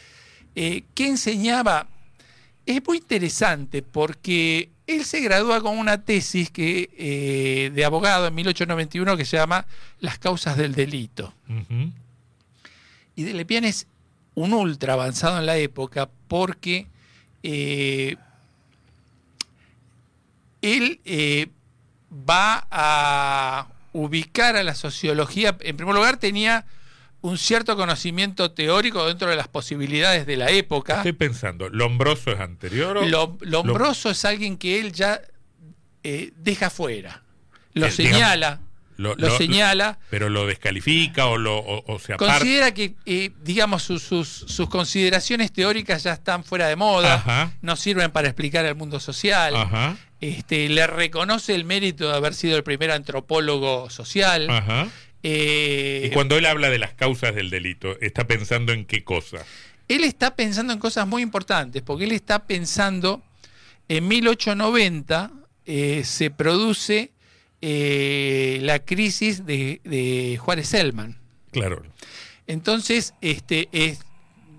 eh, 0.55 0.83
¿qué 0.95 1.07
enseñaba? 1.07 1.88
Es 2.65 2.81
muy 2.88 2.97
interesante 2.97 3.83
porque 3.83 4.70
él 4.88 5.05
se 5.05 5.21
gradúa 5.21 5.61
con 5.61 5.77
una 5.77 6.03
tesis 6.03 6.50
que, 6.50 6.89
eh, 6.97 7.71
de 7.73 7.85
abogado 7.85 8.27
en 8.27 8.35
1891 8.35 9.17
que 9.17 9.25
se 9.25 9.38
llama 9.38 9.65
Las 10.00 10.17
causas 10.19 10.57
del 10.57 10.73
delito. 10.73 11.33
Uh 11.47 11.53
-huh. 11.53 11.91
Y 13.15 13.65
es 13.65 13.88
un 14.35 14.53
ultra 14.53 14.93
avanzado 14.93 15.39
en 15.39 15.45
la 15.45 15.57
época 15.57 16.09
porque 16.27 16.88
eh, 17.43 18.15
él 20.61 21.00
eh, 21.05 21.47
va 22.11 22.67
a 22.71 23.67
ubicar 23.93 24.55
a 24.55 24.63
la 24.63 24.75
sociología, 24.75 25.57
en 25.59 25.75
primer 25.75 25.95
lugar 25.95 26.17
tenía 26.17 26.65
un 27.21 27.37
cierto 27.37 27.75
conocimiento 27.75 28.51
teórico 28.51 29.05
dentro 29.05 29.29
de 29.29 29.35
las 29.35 29.47
posibilidades 29.47 30.25
de 30.25 30.37
la 30.37 30.49
época. 30.49 30.97
Estoy 30.97 31.13
pensando, 31.13 31.69
¿Lombroso 31.69 32.31
es 32.31 32.39
anterior? 32.39 32.97
O... 32.97 33.05
Lo, 33.05 33.37
Lombroso 33.41 34.09
Lom... 34.09 34.11
es 34.13 34.25
alguien 34.25 34.57
que 34.57 34.79
él 34.79 34.91
ya 34.91 35.21
eh, 36.03 36.33
deja 36.35 36.69
fuera, 36.69 37.23
lo 37.73 37.85
el, 37.85 37.91
señala. 37.91 38.47
Digamos, 38.49 38.71
lo, 38.97 39.15
lo, 39.15 39.35
señala. 39.35 39.97
Pero 40.11 40.29
lo 40.29 40.45
descalifica 40.45 41.25
o, 41.25 41.37
lo, 41.37 41.57
o, 41.57 41.91
o 41.91 41.97
se 41.97 42.13
aparta. 42.13 42.37
Considera 42.37 42.71
que, 42.71 42.93
eh, 43.05 43.31
digamos, 43.41 43.81
sus, 43.81 44.03
sus, 44.03 44.27
sus, 44.27 44.69
consideraciones 44.69 45.51
teóricas 45.51 46.03
ya 46.03 46.13
están 46.13 46.43
fuera 46.43 46.67
de 46.67 46.75
moda, 46.75 47.15
Ajá. 47.15 47.51
no 47.61 47.75
sirven 47.75 48.11
para 48.11 48.27
explicar 48.27 48.63
el 48.65 48.75
mundo 48.75 48.99
social. 48.99 49.55
Ajá. 49.55 49.97
Este, 50.19 50.69
le 50.69 50.85
reconoce 50.85 51.55
el 51.55 51.65
mérito 51.65 52.09
de 52.09 52.15
haber 52.15 52.35
sido 52.35 52.57
el 52.57 52.63
primer 52.63 52.91
antropólogo 52.91 53.89
social. 53.89 54.47
Ajá. 54.51 54.87
Eh, 55.23 56.07
y 56.09 56.13
cuando 56.13 56.37
él 56.37 56.45
habla 56.45 56.69
de 56.69 56.79
las 56.79 56.93
causas 56.93 57.35
del 57.35 57.49
delito, 57.49 57.99
¿está 58.01 58.25
pensando 58.25 58.73
en 58.73 58.85
qué 58.85 59.03
cosa? 59.03 59.45
Él 59.87 60.03
está 60.03 60.35
pensando 60.35 60.73
en 60.73 60.79
cosas 60.79 61.07
muy 61.07 61.21
importantes, 61.21 61.81
porque 61.81 62.05
él 62.05 62.11
está 62.11 62.45
pensando, 62.45 63.21
en 63.87 64.07
1890 64.07 65.31
eh, 65.65 66.03
se 66.05 66.31
produce 66.31 67.11
eh, 67.61 68.59
la 68.61 68.79
crisis 68.79 69.45
de, 69.45 69.81
de, 69.83 70.37
Juárez 70.39 70.69
Selman. 70.69 71.17
Claro. 71.51 71.83
Entonces, 72.47 73.13
este 73.21 73.69
es, 73.71 73.99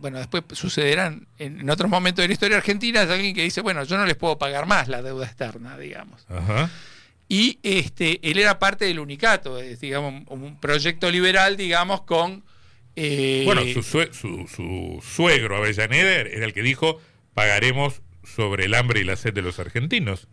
bueno, 0.00 0.18
después 0.18 0.44
sucederán 0.52 1.26
en, 1.38 1.60
en, 1.60 1.70
otros 1.70 1.90
momentos 1.90 2.22
de 2.22 2.28
la 2.28 2.34
historia 2.34 2.58
argentina, 2.58 3.02
es 3.02 3.10
alguien 3.10 3.34
que 3.34 3.42
dice, 3.42 3.62
bueno, 3.62 3.82
yo 3.84 3.96
no 3.96 4.06
les 4.06 4.16
puedo 4.16 4.38
pagar 4.38 4.66
más 4.66 4.86
la 4.88 5.02
deuda 5.02 5.26
externa, 5.26 5.76
digamos. 5.76 6.24
Ajá. 6.28 6.70
Y 7.32 7.60
este, 7.62 8.20
él 8.30 8.36
era 8.36 8.58
parte 8.58 8.84
del 8.84 8.98
Unicato, 8.98 9.58
es, 9.58 9.80
digamos, 9.80 10.22
un 10.28 10.60
proyecto 10.60 11.10
liberal, 11.10 11.56
digamos, 11.56 12.02
con... 12.02 12.44
Eh... 12.94 13.40
Bueno, 13.46 13.62
su, 13.72 13.82
sue 13.82 14.10
su, 14.12 14.46
su, 14.54 15.02
suegro 15.02 15.56
Avellaneda 15.56 16.10
era 16.10 16.44
el 16.44 16.52
que 16.52 16.60
dijo, 16.60 17.00
pagaremos 17.32 18.02
sobre 18.22 18.66
el 18.66 18.74
hambre 18.74 19.00
y 19.00 19.04
la 19.04 19.16
sed 19.16 19.32
de 19.32 19.40
los 19.40 19.58
argentinos. 19.58 20.28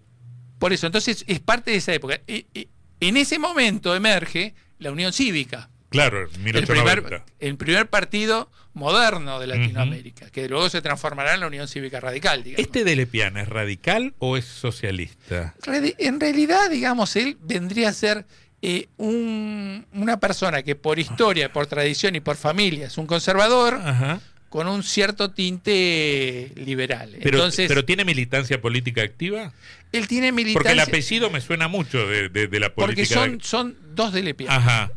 Por 0.60 0.74
eso, 0.74 0.88
entonces 0.88 1.24
es 1.29 1.39
parte 1.39 1.72
de 1.72 1.77
esa 1.77 1.94
época. 1.94 2.20
En 2.27 3.15
ese 3.15 3.39
momento 3.39 3.96
emerge 3.96 4.53
la 4.77 4.91
Unión 4.91 5.13
Cívica. 5.13 5.70
Claro, 5.89 6.22
el 6.22 6.67
primer, 6.67 7.24
el 7.39 7.58
primer 7.58 7.89
partido 7.89 8.50
moderno 8.74 9.39
de 9.39 9.48
Latinoamérica, 9.48 10.25
uh 10.25 10.27
-huh. 10.27 10.31
que 10.31 10.48
luego 10.48 10.69
se 10.69 10.81
transformará 10.81 11.34
en 11.34 11.39
la 11.39 11.48
Unión 11.48 11.67
Cívica 11.67 12.00
Radical. 12.00 12.43
Digamos. 12.43 12.65
¿Este 12.65 12.84
de 12.84 12.96
Lepiana 12.96 13.41
es 13.41 13.50
radical 13.50 14.13
o 14.19 14.38
es 14.38 14.46
socialista? 14.46 15.55
En 15.98 16.19
realidad, 16.19 16.69
digamos, 16.69 17.15
él 17.15 17.38
vendría 17.41 17.89
a 17.89 17.93
ser 17.93 18.25
eh, 18.62 18.88
un, 18.98 19.86
una 19.93 20.19
persona 20.19 20.62
que 20.62 20.75
por 20.75 21.00
historia, 21.00 21.51
por 21.51 21.65
tradición 21.65 22.15
y 22.15 22.19
por 22.19 22.36
familia 22.36 22.88
es 22.88 22.98
un 22.98 23.08
conservador. 23.08 23.79
-huh. 23.79 24.19
con 24.50 24.67
un 24.67 24.81
cierto 24.81 25.29
tinte 25.29 26.51
liberal. 26.55 27.15
Pero, 27.22 27.38
Entonces, 27.38 27.67
¿Pero 27.67 27.86
tiene 27.86 28.03
militancia 28.03 28.60
política 28.60 29.03
activa? 29.03 29.53
Él 29.91 30.08
tiene 30.08 30.31
militancia... 30.31 30.53
Porque 30.60 30.72
el 30.72 30.79
apellido 30.79 31.29
me 31.29 31.39
suena 31.39 31.67
mucho 31.67 32.08
de, 32.08 32.29
de, 32.29 32.48
de 32.48 32.60
la 32.60 32.74
política. 32.74 33.19
Porque 33.19 33.38
son 33.43 33.77
dos 33.93 34.12
de 34.12 34.24
Lepiana. 34.24 34.55
Ajá 34.55 34.91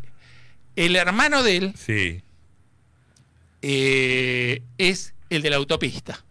el 0.76 0.96
hermano 0.96 1.42
de 1.42 1.56
él 1.56 1.74
sí. 1.76 2.22
eh, 3.62 4.62
es 4.78 5.14
el 5.30 5.42
de 5.42 5.50
la 5.50 5.56
autopista. 5.56 6.24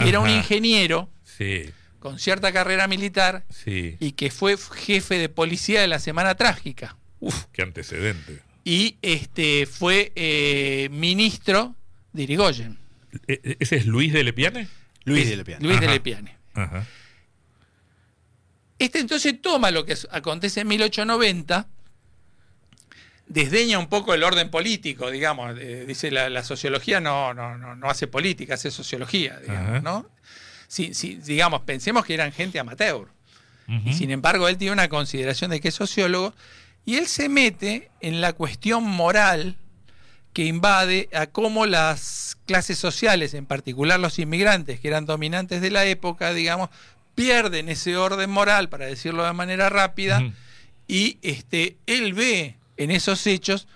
Era 0.00 0.20
un 0.20 0.28
ingeniero 0.28 1.08
Sí, 1.24 1.70
con 2.00 2.18
cierta 2.18 2.52
carrera 2.52 2.86
militar 2.88 3.44
sí. 3.48 3.96
y 4.00 4.12
que 4.12 4.30
fue 4.30 4.56
jefe 4.56 5.16
de 5.18 5.28
policía 5.28 5.80
de 5.80 5.86
la 5.88 5.98
Semana 5.98 6.34
Trágica. 6.34 6.96
Uf, 7.20 7.44
qué 7.52 7.62
antecedente. 7.62 8.40
Y 8.64 8.96
este 9.02 9.66
fue 9.66 10.12
eh, 10.14 10.88
ministro 10.90 11.74
de 12.12 12.24
Irigoyen. 12.24 12.76
E- 13.26 13.40
e- 13.42 13.56
¿Ese 13.60 13.76
es 13.76 13.86
Luis 13.86 14.12
de 14.12 14.24
Lepiane? 14.24 14.68
Luis 15.04 15.22
Es 15.24 15.30
de 15.30 15.36
Lepiane. 15.36 15.64
Luis 15.66 15.80
de. 15.80 15.86
Lepiane. 15.88 16.36
Ajá. 16.54 16.86
Este 18.78 18.98
entonces 19.00 19.40
toma 19.40 19.70
lo 19.70 19.84
que 19.86 19.96
acontece 20.10 20.60
en 20.60 20.68
1890, 20.68 21.66
desdeña 23.28 23.78
un 23.78 23.88
poco 23.88 24.14
el 24.14 24.24
orden 24.24 24.50
político, 24.50 25.10
digamos. 25.10 25.56
eh, 25.58 25.84
dice 25.86 26.10
la, 26.10 26.28
la 26.28 26.42
sociología 26.42 27.00
no, 27.00 27.34
no, 27.34 27.56
no, 27.56 27.76
no 27.76 27.90
hace 27.90 28.06
política, 28.06 28.54
hace 28.54 28.70
sociología, 28.70 29.38
digamos, 29.40 29.70
Ajá. 29.70 29.80
¿no? 29.80 30.06
Si, 30.66 30.94
si, 30.94 31.16
digamos, 31.16 31.62
pensemos 31.62 32.04
que 32.04 32.14
eran 32.14 32.32
gente 32.32 32.58
amateur. 32.58 33.08
Y 33.84 33.92
sin 33.92 34.10
embargo, 34.10 34.48
él 34.48 34.56
tiene 34.56 34.72
una 34.72 34.88
consideración 34.88 35.50
de 35.50 35.60
que 35.60 35.68
es 35.68 35.74
sociólogo 35.74 36.32
y 36.86 36.96
él 36.96 37.06
se 37.06 37.28
mete 37.28 37.90
en 38.00 38.22
la 38.22 38.32
cuestión 38.32 38.82
moral 38.82 39.56
que 40.32 40.46
invade 40.46 41.10
a 41.12 41.26
cómo 41.26 41.66
las 41.66 42.38
clases 42.46 42.78
sociales, 42.78 43.34
en 43.34 43.44
particular 43.44 44.00
los 44.00 44.18
inmigrantes, 44.18 44.80
que 44.80 44.88
eran 44.88 45.04
dominantes 45.04 45.60
de 45.60 45.70
la 45.70 45.84
época, 45.84 46.32
digamos, 46.32 46.70
pierden 47.14 47.68
ese 47.68 47.98
orden 47.98 48.30
moral, 48.30 48.70
para 48.70 48.86
decirlo 48.86 49.24
de 49.24 49.32
manera 49.34 49.68
rápida, 49.68 50.22
y 50.86 51.18
este, 51.20 51.76
él 51.86 52.14
ve 52.14 52.57
en 52.78 52.90
esos 52.90 53.26
hechos 53.26 53.68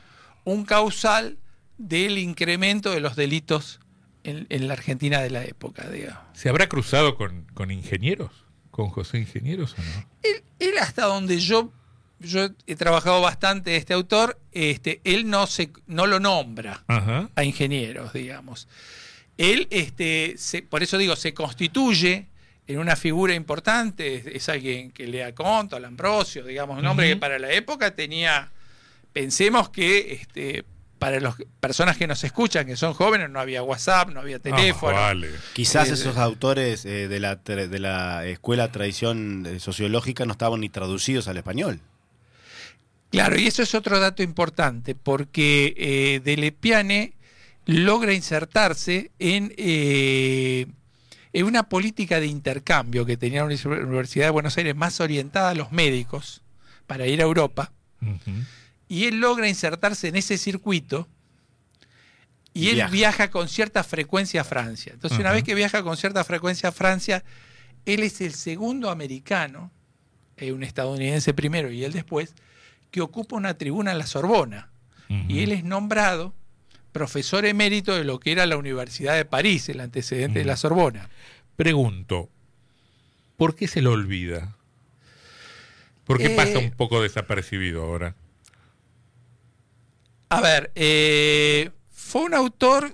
un 0.45 0.65
causal 0.65 1.37
del 1.79 2.19
incremento 2.19 2.91
de 2.91 3.01
los 3.01 3.15
delitos 3.17 3.81
en, 4.25 4.47
en 4.49 4.69
la 4.69 4.75
Argentina 4.75 5.21
de 5.21 5.31
la 5.31 5.45
época, 5.45 5.89
digamos. 5.91 6.21
¿Se 6.33 6.49
habrá 6.49 6.69
cruzado 6.69 7.17
con, 7.17 7.43
con 7.55 7.71
ingenieros? 7.71 8.31
¿Con 8.71 8.89
José 8.89 9.19
Ingenieros 9.19 9.75
o 9.79 9.83
no? 9.83 10.09
Él, 10.23 10.43
él 10.59 10.79
hasta 10.81 11.05
donde 11.05 11.39
yo, 11.39 11.71
yo 12.21 12.49
he 12.67 12.75
trabajado 12.77 13.21
bastante 13.21 13.77
este 13.77 13.93
autor, 13.93 14.41
este, 14.53 15.01
él 15.05 15.29
no, 15.29 15.47
se, 15.47 15.71
no 15.87 16.07
lo 16.07 16.21
nombra 16.21 16.83
Ajá. 16.87 17.29
a 17.35 17.45
ingenieros, 17.45 18.13
digamos. 18.15 18.69
Él, 19.37 19.67
este, 19.71 20.35
se- 20.39 20.63
por 20.63 20.83
eso 20.83 20.97
digo, 20.99 21.17
se 21.17 21.35
constituye 21.35 22.29
en 22.67 22.79
una 22.79 22.97
figura 22.97 23.35
importante, 23.35 24.15
es, 24.15 24.27
es 24.27 24.49
alguien 24.49 24.91
que 24.93 25.07
lea 25.07 25.35
Conto, 25.35 25.77
al 25.77 25.85
Ambrosio, 25.85 26.45
digamos, 26.45 26.79
un 26.79 26.87
hombre 26.87 27.09
que 27.09 27.17
para 27.17 27.39
la 27.39 27.51
época 27.53 27.95
tenía, 27.95 28.51
pensemos 29.13 29.69
que 29.71 30.13
este, 30.15 30.65
para 30.99 31.21
las 31.21 31.35
personas 31.61 31.97
que 31.97 32.07
nos 32.07 32.23
escuchan, 32.25 32.67
que 32.67 32.77
son 32.77 32.95
jóvenes, 32.95 33.29
no 33.31 33.41
había 33.41 33.63
WhatsApp, 33.63 34.11
no 34.11 34.21
había 34.21 34.39
teléfono. 34.39 34.97
Ah, 34.97 35.09
vale. 35.09 35.31
Quizás 35.53 35.89
Sí, 35.89 35.95
esos 35.95 36.17
autores 36.17 36.85
eh, 36.85 37.09
de, 37.09 37.21
la, 37.21 37.37
de 37.37 37.79
la 37.79 38.27
escuela 38.27 38.71
tradición 38.71 39.47
eh, 39.47 39.59
sociológica 39.61 40.25
no 40.27 40.33
estaban 40.33 40.61
ni 40.61 40.69
traducidos 40.69 41.29
al 41.29 41.37
español. 41.39 41.81
Claro, 43.11 43.39
y 43.39 43.47
eso 43.47 43.63
es 43.63 43.75
otro 43.75 44.01
dato 44.01 44.23
importante, 44.23 44.95
porque 44.95 45.75
eh, 45.77 46.21
De 46.25 46.37
Lepiane 46.37 47.13
logra 47.67 48.15
insertarse 48.15 49.11
en, 49.19 49.53
eh, 49.59 50.67
en 51.33 51.45
una 51.45 51.69
política 51.69 52.21
de 52.21 52.27
intercambio 52.27 53.05
que 53.05 53.17
tenía 53.17 53.41
la 53.41 53.47
Universidad 53.47 54.27
de 54.27 54.31
Buenos 54.31 54.57
Aires 54.57 54.75
más 54.75 54.99
orientada 55.01 55.51
a 55.51 55.55
los 55.55 55.73
médicos 55.73 56.43
para 56.87 57.07
ir 57.07 57.21
a 57.21 57.25
Europa, 57.25 57.73
Ujú. 58.01 58.31
Y 58.93 59.07
él 59.07 59.21
logra 59.21 59.49
insertarse 59.49 60.09
en 60.09 60.17
ese 60.17 60.37
circuito 60.37 61.09
y 62.53 62.69
él 62.69 62.75
viaja. 62.77 62.91
viaja 62.93 63.31
con 63.31 63.49
cierta 63.49 63.83
frecuencia 63.83 64.43
a 64.43 64.45
Francia. 64.45 64.93
Entonces, 64.93 65.19
una 65.19 65.33
vez 65.33 65.43
que 65.45 65.55
viaja 65.55 65.83
con 65.83 65.97
cierta 65.97 66.23
frecuencia 66.25 66.69
a 66.69 66.73
Francia, 66.73 67.25
él 67.87 68.03
es 68.03 68.21
el 68.21 68.35
segundo 68.35 68.91
americano, 68.91 69.71
eh, 70.37 70.53
un 70.53 70.63
estadounidense 70.63 71.33
primero 71.33 71.71
y 71.71 71.85
él 71.85 71.93
después, 71.95 72.35
que 72.91 73.01
ocupa 73.01 73.37
una 73.37 73.55
tribuna 73.55 73.93
en 73.93 73.99
la 73.99 74.07
Sorbona. 74.07 74.69
Y 75.29 75.43
él 75.43 75.53
es 75.53 75.63
nombrado 75.65 76.35
profesor 76.93 77.45
emérito 77.47 77.95
de 77.95 78.05
lo 78.05 78.19
que 78.21 78.33
era 78.33 78.45
la 78.47 78.57
Universidad 78.59 79.15
de 79.15 79.25
París, 79.27 79.69
el 79.71 79.81
antecedente 79.81 80.39
de 80.41 80.45
la 80.47 80.55
Mm. 80.55 80.57
Sorbona. 80.59 81.09
Pregunto, 81.57 82.29
¿por 83.39 83.55
qué 83.55 83.69
se 83.69 83.81
lo 83.83 83.93
olvida? 83.93 84.57
¿Por 86.05 86.19
qué 86.19 86.27
Eh, 86.27 86.37
pasa 86.37 86.59
un 86.59 86.71
poco 86.73 87.03
desapercibido 87.03 87.83
ahora? 87.85 88.15
A 90.33 90.41
ver, 90.41 90.73
eh, 90.75 91.71
fue 91.91 92.23
un 92.23 92.35
autor 92.35 92.93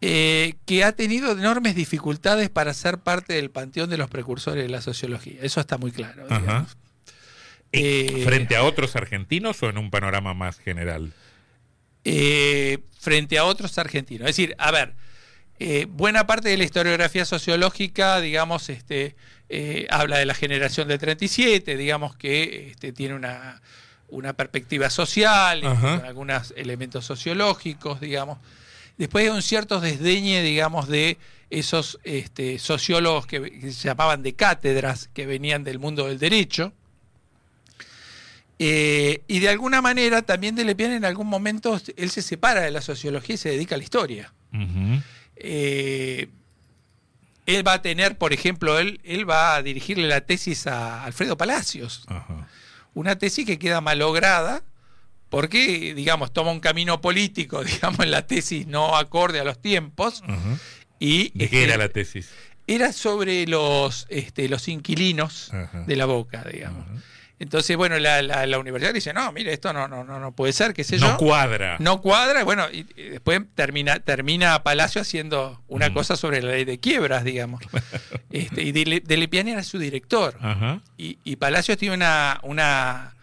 eh, 0.00 0.54
que 0.64 0.84
ha 0.84 0.92
tenido 0.92 1.32
enormes 1.32 1.74
dificultades 1.74 2.50
para 2.50 2.72
ser 2.72 2.98
parte 2.98 3.32
del 3.32 3.50
panteón 3.50 3.90
de 3.90 3.98
los 3.98 4.08
precursores 4.08 4.62
de 4.62 4.68
la 4.68 4.80
sociología. 4.80 5.40
Eso 5.42 5.60
está 5.60 5.76
muy 5.76 5.90
claro. 5.90 6.24
Ajá. 6.30 6.66
Eh, 7.72 8.22
¿Frente 8.24 8.54
a 8.54 8.62
otros 8.62 8.94
argentinos 8.94 9.60
o 9.64 9.68
en 9.68 9.76
un 9.76 9.90
panorama 9.90 10.34
más 10.34 10.58
general? 10.60 11.12
eh, 12.04 12.78
frente 13.00 13.36
a 13.36 13.44
otros 13.44 13.76
argentinos. 13.76 14.30
Es 14.30 14.36
decir, 14.36 14.54
a 14.58 14.70
ver, 14.70 14.94
buena 15.88 16.26
parte 16.28 16.48
de 16.48 16.56
la 16.56 16.64
historiografía 16.64 17.24
sociológica, 17.24 18.20
digamos, 18.20 18.68
este, 18.70 19.16
habla 19.90 20.18
de 20.18 20.26
la 20.26 20.34
generación 20.34 20.86
del 20.86 21.00
37, 21.00 21.76
digamos 21.76 22.14
que 22.16 22.68
este, 22.70 22.92
tiene 22.92 23.14
una, 23.14 23.60
una 24.08 24.32
perspectiva 24.32 24.90
social, 24.90 25.60
con 25.60 26.04
algunos 26.04 26.52
elementos 26.56 27.04
sociológicos, 27.04 28.00
digamos. 28.00 28.38
Después 28.96 29.24
hay 29.24 29.30
un 29.30 29.42
cierto 29.42 29.80
desdeñe, 29.80 30.42
digamos, 30.42 30.88
de 30.88 31.18
esos 31.50 31.98
este, 32.04 32.58
sociólogos 32.58 33.26
que, 33.26 33.40
que 33.60 33.72
se 33.72 33.88
llamaban 33.88 34.22
de 34.22 34.34
cátedras, 34.34 35.08
que 35.14 35.26
venían 35.26 35.64
del 35.64 35.78
mundo 35.78 36.06
del 36.08 36.18
derecho. 36.18 36.72
Eh, 38.58 39.22
y 39.28 39.38
de 39.38 39.48
alguna 39.48 39.80
manera 39.80 40.22
también 40.22 40.56
de 40.56 40.64
Lepiane 40.64 40.96
en 40.96 41.04
algún 41.04 41.28
momento 41.28 41.80
él 41.96 42.10
se 42.10 42.22
separa 42.22 42.62
de 42.62 42.72
la 42.72 42.80
sociología 42.80 43.36
y 43.36 43.38
se 43.38 43.50
dedica 43.50 43.76
a 43.76 43.78
la 43.78 43.84
historia. 43.84 44.32
Eh, 45.36 46.28
él 47.46 47.66
va 47.66 47.74
a 47.74 47.82
tener, 47.82 48.18
por 48.18 48.32
ejemplo, 48.32 48.78
él, 48.78 49.00
él 49.04 49.28
va 49.28 49.54
a 49.54 49.62
dirigirle 49.62 50.08
la 50.08 50.22
tesis 50.22 50.66
a 50.66 51.04
Alfredo 51.04 51.36
Palacios, 51.36 52.04
Ajá. 52.08 52.37
Una 52.98 53.16
tesis 53.16 53.46
que 53.46 53.60
queda 53.60 53.80
malograda 53.80 54.64
porque, 55.28 55.94
digamos, 55.94 56.32
toma 56.32 56.50
un 56.50 56.58
camino 56.58 57.00
político, 57.00 57.62
digamos, 57.64 58.00
en 58.00 58.10
la 58.10 58.26
tesis 58.26 58.66
no 58.66 58.96
acorde 58.96 59.38
a 59.38 59.44
los 59.44 59.60
tiempos. 59.62 60.22
Y, 60.98 61.30
¿De 61.38 61.48
qué 61.48 61.62
este, 61.62 61.64
era 61.64 61.76
la 61.76 61.88
tesis? 61.90 62.30
Era 62.66 62.92
sobre 62.92 63.46
los, 63.46 64.06
este, 64.08 64.48
los 64.48 64.66
inquilinos 64.66 65.52
de 65.86 65.96
la 65.96 66.06
boca, 66.06 66.44
digamos. 66.44 66.86
Entonces, 67.40 67.76
bueno, 67.76 67.98
la, 67.98 68.20
la- 68.22 68.46
la 68.46 68.58
universidad 68.58 68.92
dice, 68.92 69.12
no, 69.12 69.30
mire, 69.32 69.52
esto 69.52 69.72
no, 69.72 69.86
no, 69.86 70.02
no, 70.04 70.18
no 70.18 70.32
puede 70.32 70.52
ser, 70.52 70.74
qué 70.74 70.82
sé 70.82 70.96
No 70.98 71.10
yo. 71.12 71.16
cuadra. 71.18 71.76
No 71.78 72.00
cuadra, 72.00 72.40
y 72.40 72.44
bueno, 72.44 72.66
y, 72.72 72.84
y 72.96 73.02
después 73.10 73.40
termina, 73.54 74.00
termina 74.00 74.62
Palacio 74.64 75.00
haciendo 75.00 75.62
una 75.68 75.90
Mm. 75.90 75.94
cosa 75.94 76.16
sobre 76.16 76.42
la 76.42 76.50
ley 76.52 76.64
de 76.64 76.78
quiebras, 76.80 77.22
digamos. 77.24 77.62
Este, 78.30 78.62
y 78.62 78.72
de, 78.72 79.00
de 79.04 79.16
Lepiani 79.16 79.52
era 79.52 79.62
su 79.62 79.78
director. 79.78 80.36
Ajá. 80.40 80.80
Y, 80.98 81.18
y 81.24 81.36
Palacios 81.36 81.78
tiene 81.78 81.94
una, 81.94 82.40
una, 82.42 83.14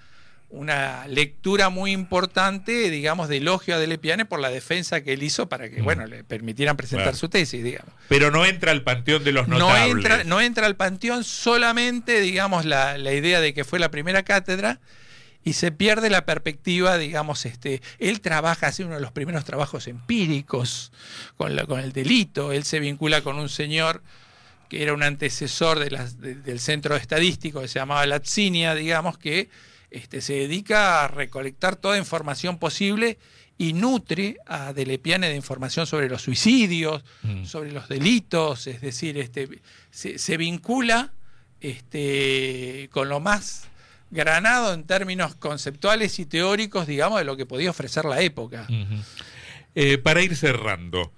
una 0.55 1.05
lectura 1.07 1.69
muy 1.69 1.91
importante, 1.91 2.89
digamos, 2.89 3.27
de 3.29 3.37
elogio 3.37 3.75
a 3.75 3.79
De 3.79 3.87
Lepiane 3.87 4.25
por 4.25 4.39
la 4.39 4.49
defensa 4.49 5.01
que 5.01 5.13
él 5.13 5.21
hizo 5.23 5.47
para 5.49 5.69
que, 5.69 5.81
Mm. 5.81 5.83
bueno, 5.83 6.05
le 6.07 6.23
permitieran 6.23 6.77
presentar 6.77 7.05
Claro. 7.07 7.17
su 7.17 7.29
tesis, 7.29 7.63
digamos. 7.63 7.93
Pero 8.07 8.31
no 8.31 8.45
entra 8.45 8.71
al 8.71 8.81
panteón 8.83 9.23
de 9.23 9.31
los 9.33 9.47
No 9.47 9.59
notables. 9.59 9.91
entra, 9.95 10.23
no 10.23 10.39
entra 10.41 10.65
al 10.65 10.75
panteón 10.75 11.23
solamente, 11.23 12.21
digamos, 12.21 12.65
la, 12.65 12.97
la 12.97 13.13
idea 13.13 13.41
de 13.41 13.53
que 13.53 13.63
fue 13.63 13.79
la 13.79 13.91
primera 13.91 14.23
cátedra 14.23 14.79
y 15.43 15.53
se 15.53 15.71
pierde 15.71 16.09
la 16.09 16.25
perspectiva, 16.25 16.97
digamos, 16.97 17.45
este, 17.45 17.81
él 17.99 18.21
trabaja, 18.21 18.67
hace 18.67 18.83
uno 18.85 18.95
de 18.95 19.01
los 19.01 19.11
primeros 19.11 19.45
trabajos 19.45 19.87
empíricos 19.87 20.91
con, 21.37 21.55
la- 21.55 21.65
con 21.65 21.79
el 21.79 21.91
delito, 21.91 22.51
él 22.51 22.63
se 22.63 22.79
vincula 22.79 23.21
con 23.21 23.37
un 23.37 23.49
señor 23.49 24.01
que 24.69 24.81
era 24.81 24.93
un 24.93 25.03
antecesor 25.03 25.77
de 25.77 25.91
las- 25.91 26.19
de- 26.19 26.33
del 26.35 26.59
centro 26.59 26.95
estadístico 26.95 27.61
que 27.61 27.67
se 27.67 27.77
llamaba 27.77 28.05
Latzinia, 28.07 28.73
digamos, 28.73 29.17
que 29.19 29.49
este, 29.91 30.21
se 30.21 30.33
dedica 30.33 31.03
a 31.03 31.07
recolectar 31.07 31.75
toda 31.75 31.97
información 31.97 32.57
posible 32.57 33.17
y 33.57 33.73
nutre 33.73 34.37
a 34.45 34.73
Delepiane 34.73 35.29
de 35.29 35.35
información 35.35 35.87
sobre 35.87 36.09
los 36.09 36.21
suicidios, 36.21 37.03
Mm. 37.23 37.45
sobre 37.45 37.71
los 37.71 37.87
delitos, 37.87 38.67
es 38.67 38.81
decir, 38.81 39.17
este, 39.17 39.61
se, 39.91 40.17
se 40.19 40.37
vincula 40.37 41.11
este, 41.61 42.89
con 42.91 43.09
lo 43.09 43.19
más 43.19 43.67
granado 44.11 44.73
en 44.73 44.83
términos 44.83 45.35
conceptuales 45.35 46.19
y 46.19 46.25
teóricos, 46.25 46.85
digamos, 46.85 47.17
de 47.19 47.25
lo 47.25 47.37
que 47.37 47.45
podía 47.45 47.69
ofrecer 47.71 48.05
la 48.05 48.21
época. 48.21 48.67
Eh, 49.73 49.97
para 49.97 50.21
ir 50.21 50.35
cerrando, 50.35 51.11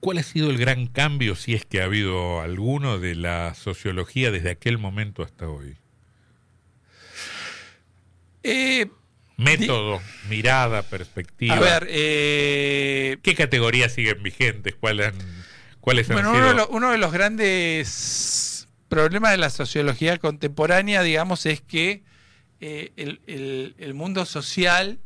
¿cuál 0.00 0.18
ha 0.18 0.22
sido 0.22 0.50
el 0.50 0.58
gran 0.58 0.86
cambio, 0.86 1.36
si 1.36 1.54
es 1.54 1.64
que 1.64 1.80
ha 1.80 1.84
habido 1.84 2.40
alguno, 2.40 2.98
de 2.98 3.14
la 3.14 3.54
sociología 3.54 4.30
desde 4.30 4.50
aquel 4.50 4.78
momento 4.78 5.22
hasta 5.22 5.48
hoy? 5.48 5.76
Eh, 8.42 8.86
Método, 9.36 10.00
mirada, 10.28 10.82
perspectiva. 10.82 11.54
A 11.56 11.60
ver, 11.60 11.86
eh, 11.90 13.16
¿qué 13.22 13.34
categorías 13.34 13.92
siguen 13.92 14.22
vigentes? 14.22 14.74
¿Cuáles, 14.74 15.14
cuáles 15.80 16.10
han 16.10 16.16
bueno, 16.16 16.30
sido? 16.32 16.40
uno 16.42 16.48
de, 16.50 16.54
los, 16.56 16.68
uno 16.70 16.90
de 16.92 16.98
los 16.98 17.12
grandes 17.12 18.68
problemas 18.88 19.30
de 19.32 19.38
la 19.38 19.48
sociología 19.50 20.18
contemporánea, 20.18 21.02
digamos, 21.02 21.46
es 21.46 21.60
que 21.62 22.02
eh, 22.60 22.92
el, 22.96 23.20
el- 23.26 23.74
el 23.78 23.94
mundo 23.94 24.26
social 24.26 24.98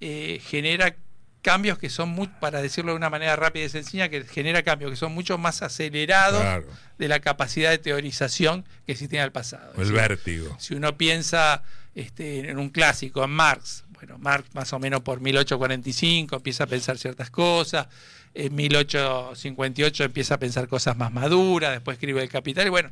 eh, 0.00 0.40
genera 0.44 0.96
cambios 1.42 1.78
que 1.78 1.90
son, 1.90 2.10
muy, 2.10 2.26
para 2.26 2.60
decirlo 2.60 2.92
de 2.92 2.96
una 2.96 3.10
manera 3.10 3.36
rápida 3.36 3.64
y 3.64 3.68
sencilla, 3.68 4.08
que 4.08 4.24
genera 4.24 4.62
cambios 4.62 4.90
que 4.90 4.96
son 4.96 5.12
mucho 5.12 5.38
más 5.38 5.62
acelerados 5.62 6.40
Claro, 6.40 6.66
de 6.98 7.08
la 7.08 7.20
capacidad 7.20 7.70
de 7.70 7.78
teorización 7.78 8.64
que 8.86 8.92
existía 8.92 9.20
en 9.20 9.26
el 9.26 9.32
pasado. 9.32 9.72
El 9.72 9.78
decir, 9.80 9.94
vértigo. 9.94 10.56
si 10.58 10.74
uno 10.74 10.96
piensa 10.96 11.62
este, 11.94 12.50
en 12.50 12.58
un 12.58 12.70
clásico, 12.70 13.24
en 13.24 13.30
Marx, 13.30 13.84
bueno, 13.90 14.18
Marx 14.18 14.54
más 14.54 14.72
o 14.72 14.78
menos 14.78 15.00
por 15.00 15.20
1845 15.20 16.36
empieza 16.36 16.64
a 16.64 16.66
pensar 16.66 16.98
ciertas 16.98 17.30
cosas, 17.30 17.88
en 18.34 18.54
1858 18.54 20.04
empieza 20.04 20.34
a 20.34 20.38
pensar 20.38 20.68
cosas 20.68 20.96
más 20.96 21.12
maduras, 21.12 21.72
después 21.72 21.96
escribe 21.96 22.22
El 22.22 22.28
Capital, 22.28 22.66
y 22.66 22.70
bueno, 22.70 22.90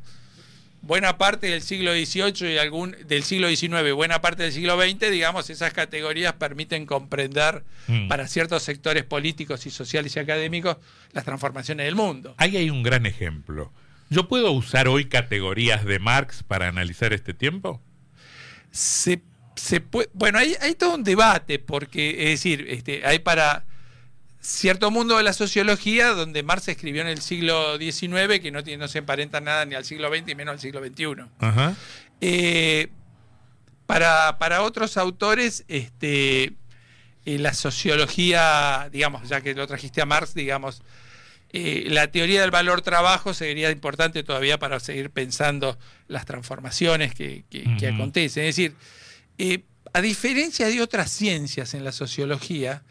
buena 0.81 1.17
parte 1.17 1.47
del 1.47 1.61
siglo 1.61 1.91
XVIII 1.93 2.53
y 2.53 2.57
algún 2.57 2.95
del 3.07 3.23
siglo 3.23 3.49
XIX, 3.49 3.91
buena 3.93 4.21
parte 4.21 4.43
del 4.43 4.53
siglo 4.53 4.79
XX, 4.81 5.11
digamos, 5.11 5.49
esas 5.49 5.73
categorías 5.73 6.33
permiten 6.33 6.85
comprender 6.85 7.63
Mm. 7.87 8.07
para 8.09 8.27
ciertos 8.27 8.63
sectores 8.63 9.03
políticos 9.05 9.65
y 9.65 9.69
sociales 9.69 10.15
y 10.15 10.19
académicos 10.19 10.77
las 11.13 11.23
transformaciones 11.23 11.85
del 11.85 11.95
mundo. 11.95 12.35
Ahí 12.37 12.57
hay 12.57 12.69
un 12.69 12.83
gran 12.83 13.05
ejemplo. 13.05 13.71
¿Yo 14.09 14.27
puedo 14.27 14.51
usar 14.51 14.87
hoy 14.87 15.05
categorías 15.05 15.85
de 15.85 15.99
Marx 15.99 16.43
para 16.43 16.67
analizar 16.67 17.13
este 17.13 17.33
tiempo? 17.33 17.81
se, 18.71 19.21
se 19.55 19.79
puede, 19.81 20.09
bueno, 20.13 20.37
hay, 20.39 20.55
hay 20.61 20.75
todo 20.75 20.95
un 20.95 21.03
debate, 21.03 21.59
porque, 21.59 22.11
es 22.25 22.29
decir, 22.41 22.65
este, 22.69 23.05
hay 23.05 23.19
para 23.19 23.65
cierto 24.47 24.91
mundo 24.91 25.17
de 25.17 25.23
la 25.23 25.33
sociología 25.33 26.09
donde 26.09 26.41
Marx 26.43 26.67
escribió 26.69 27.01
en 27.01 27.07
el 27.07 27.21
siglo 27.21 27.77
XIX 27.77 28.39
que 28.41 28.51
no, 28.51 28.63
tiene, 28.63 28.81
no 28.81 28.87
se 28.87 28.99
emparenta 28.99 29.41
nada 29.41 29.65
ni 29.65 29.75
al 29.75 29.83
siglo 29.85 30.09
XX 30.09 30.29
y 30.29 30.35
menos 30.35 30.53
al 30.53 30.59
siglo 30.59 30.79
XXI. 30.85 31.05
Ajá. 31.39 31.75
Eh, 32.21 32.87
para, 33.85 34.37
para 34.39 34.61
otros 34.63 34.97
autores, 34.97 35.63
este, 35.67 36.53
eh, 37.25 37.37
la 37.39 37.53
sociología, 37.53 38.89
digamos, 38.91 39.27
ya 39.29 39.41
que 39.41 39.53
lo 39.53 39.67
trajiste 39.67 40.01
a 40.01 40.05
Marx, 40.05 40.33
digamos, 40.33 40.81
eh, 41.53 41.85
la 41.87 42.11
teoría 42.11 42.41
del 42.41 42.51
valor 42.51 42.81
trabajo 42.81 43.33
sería 43.33 43.71
importante 43.71 44.23
todavía 44.23 44.59
para 44.59 44.79
seguir 44.81 45.09
pensando 45.09 45.77
las 46.07 46.25
transformaciones 46.25 47.13
que, 47.15 47.45
que- 47.49 47.87
acontecen. 47.87 48.43
Es 48.45 48.55
decir, 48.57 48.75
eh, 49.37 49.63
a 49.93 50.01
diferencia 50.01 50.67
de 50.67 50.81
otras 50.81 51.09
ciencias 51.11 51.73
en 51.73 51.83
la 51.85 51.93
sociología, 51.93 52.83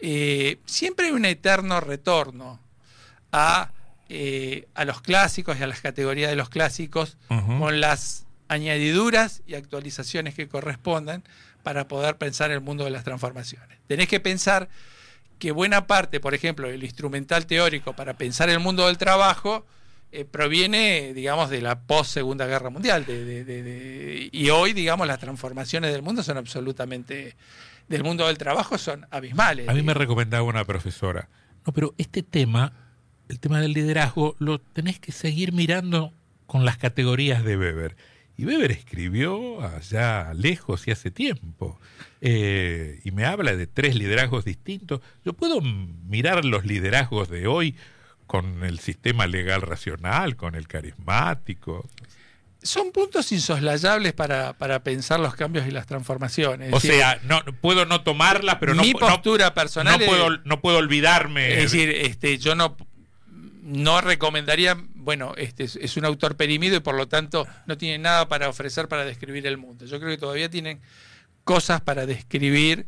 eh, 0.00 0.58
siempre 0.66 1.06
hay 1.06 1.12
un 1.12 1.24
eterno 1.24 1.80
retorno 1.80 2.60
a, 3.32 3.72
eh, 4.08 4.66
a 4.74 4.84
los 4.84 5.00
clásicos 5.02 5.58
y 5.58 5.62
a 5.62 5.66
las 5.66 5.80
categorías 5.80 6.30
de 6.30 6.36
los 6.36 6.48
clásicos 6.48 7.16
con 7.58 7.80
las 7.80 8.26
añadiduras 8.48 9.42
y 9.46 9.54
actualizaciones 9.54 10.34
que 10.34 10.48
correspondan 10.48 11.22
para 11.62 11.86
poder 11.88 12.16
pensar 12.16 12.50
el 12.50 12.60
mundo 12.60 12.84
de 12.84 12.90
las 12.90 13.04
transformaciones. 13.04 13.78
Tenés 13.86 14.08
que 14.08 14.20
pensar 14.20 14.68
que 15.38 15.52
buena 15.52 15.86
parte, 15.86 16.18
por 16.20 16.34
ejemplo, 16.34 16.68
del 16.68 16.82
instrumental 16.82 17.46
teórico 17.46 17.92
para 17.92 18.14
pensar 18.14 18.48
el 18.48 18.58
mundo 18.58 18.86
del 18.86 18.98
trabajo 18.98 19.66
eh, 20.10 20.24
proviene, 20.24 21.12
digamos, 21.12 21.50
de 21.50 21.60
la 21.60 21.80
post 21.80 22.12
Segunda 22.14 22.46
Guerra 22.46 22.70
Mundial. 22.70 23.04
de- 23.04 23.24
de- 23.26 23.44
de- 23.44 23.62
de- 23.62 24.28
y 24.32 24.48
hoy, 24.48 24.72
digamos, 24.72 25.06
las 25.06 25.20
transformaciones 25.20 25.92
del 25.92 26.00
mundo 26.00 26.22
son 26.22 26.38
absolutamente, 26.38 27.36
del 27.88 28.04
mundo 28.04 28.26
del 28.26 28.38
trabajo 28.38 28.78
son 28.78 29.06
abismales. 29.10 29.68
A 29.68 29.74
mí 29.74 29.82
me 29.82 29.94
recomendaba 29.94 30.42
una 30.44 30.64
profesora, 30.64 31.28
no, 31.66 31.72
pero 31.72 31.94
este 31.98 32.22
tema, 32.22 32.72
el 33.28 33.40
tema 33.40 33.60
del 33.60 33.72
liderazgo, 33.72 34.36
lo 34.38 34.58
tenés 34.58 34.98
que 34.98 35.12
seguir 35.12 35.52
mirando 35.52 36.12
con 36.46 36.64
las 36.64 36.78
categorías 36.78 37.44
de 37.44 37.58
Weber. 37.58 37.96
Y 38.38 38.46
Weber 38.46 38.70
escribió 38.70 39.60
allá 39.60 40.32
lejos 40.32 40.86
y 40.86 40.92
hace 40.92 41.10
tiempo. 41.10 41.78
Eh, 42.20 43.00
y 43.04 43.10
me 43.10 43.24
habla 43.24 43.54
de 43.54 43.66
tres 43.66 43.96
liderazgos 43.96 44.44
distintos. 44.44 45.00
Yo 45.24 45.32
puedo 45.32 45.60
mirar 45.60 46.44
los 46.44 46.64
liderazgos 46.64 47.28
de 47.28 47.46
hoy 47.48 47.74
con 48.26 48.64
el 48.64 48.78
sistema 48.78 49.26
legal 49.26 49.60
racional, 49.62 50.36
con 50.36 50.54
el 50.54 50.68
carismático. 50.68 51.88
Son 52.62 52.90
puntos 52.90 53.30
insoslayables 53.30 54.12
para, 54.14 54.52
para 54.54 54.82
pensar 54.82 55.20
los 55.20 55.34
cambios 55.36 55.66
y 55.68 55.70
las 55.70 55.86
transformaciones. 55.86 56.72
O 56.72 56.76
decir, 56.76 56.92
sea, 56.94 57.20
no, 57.22 57.40
puedo 57.60 57.86
no 57.86 58.02
tomarlas, 58.02 58.56
pero 58.56 58.74
no, 58.74 58.82
mi 58.82 58.92
no- 58.92 58.98
postura 58.98 59.54
personal 59.54 59.98
no 60.00 60.06
puedo, 60.06 60.38
no 60.44 60.60
puedo 60.60 60.78
olvidarme. 60.78 61.52
Es 61.54 61.70
decir, 61.70 61.88
este, 61.90 62.38
yo 62.38 62.56
no, 62.56 62.76
no 63.62 64.00
recomendaría, 64.00 64.76
bueno, 64.94 65.34
este 65.36 65.64
es, 65.64 65.76
es 65.76 65.96
un 65.96 66.04
autor 66.04 66.36
perimido 66.36 66.76
y 66.76 66.80
por 66.80 66.96
lo 66.96 67.06
tanto 67.06 67.46
no 67.66 67.78
tiene 67.78 67.98
nada 67.98 68.28
para 68.28 68.48
ofrecer 68.48 68.88
para 68.88 69.04
describir 69.04 69.46
el 69.46 69.56
mundo. 69.56 69.86
Yo 69.86 69.98
creo 70.00 70.10
que 70.10 70.18
todavía 70.18 70.50
tienen 70.50 70.80
cosas 71.44 71.80
para 71.80 72.06
describir 72.06 72.86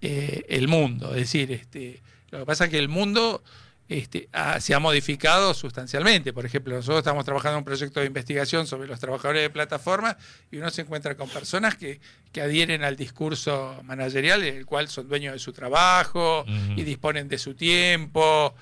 eh, 0.00 0.44
el 0.48 0.68
mundo. 0.68 1.10
Es 1.10 1.20
decir, 1.20 1.52
este, 1.52 2.02
lo 2.30 2.40
que 2.40 2.46
pasa 2.46 2.64
es 2.64 2.70
que 2.70 2.78
el 2.78 2.88
mundo 2.88 3.44
este, 3.92 4.28
ha- 4.32 4.60
se 4.60 4.74
ha 4.74 4.78
modificado 4.78 5.54
sustancialmente. 5.54 6.32
Por 6.32 6.44
ejemplo, 6.46 6.74
nosotros 6.74 6.98
estamos 6.98 7.24
trabajando 7.24 7.54
en 7.56 7.58
un 7.58 7.64
proyecto 7.64 8.00
de 8.00 8.06
investigación 8.06 8.66
sobre 8.66 8.88
los 8.88 8.98
trabajadores 9.00 9.42
de 9.42 9.50
plataforma 9.50 10.16
y 10.50 10.56
uno 10.58 10.70
se 10.70 10.82
encuentra 10.82 11.14
con 11.16 11.28
personas 11.28 11.76
que, 11.76 12.00
que 12.32 12.40
adhieren 12.40 12.84
al 12.84 12.96
discurso 12.96 13.80
managerial, 13.84 14.42
en 14.44 14.56
el 14.56 14.66
cual 14.66 14.88
son 14.88 15.08
dueños 15.08 15.32
de 15.34 15.38
su 15.38 15.52
trabajo 15.52 16.44
y 16.76 16.82
disponen 16.82 17.28
de 17.28 17.38
su 17.38 17.54
tiempo. 17.54 18.54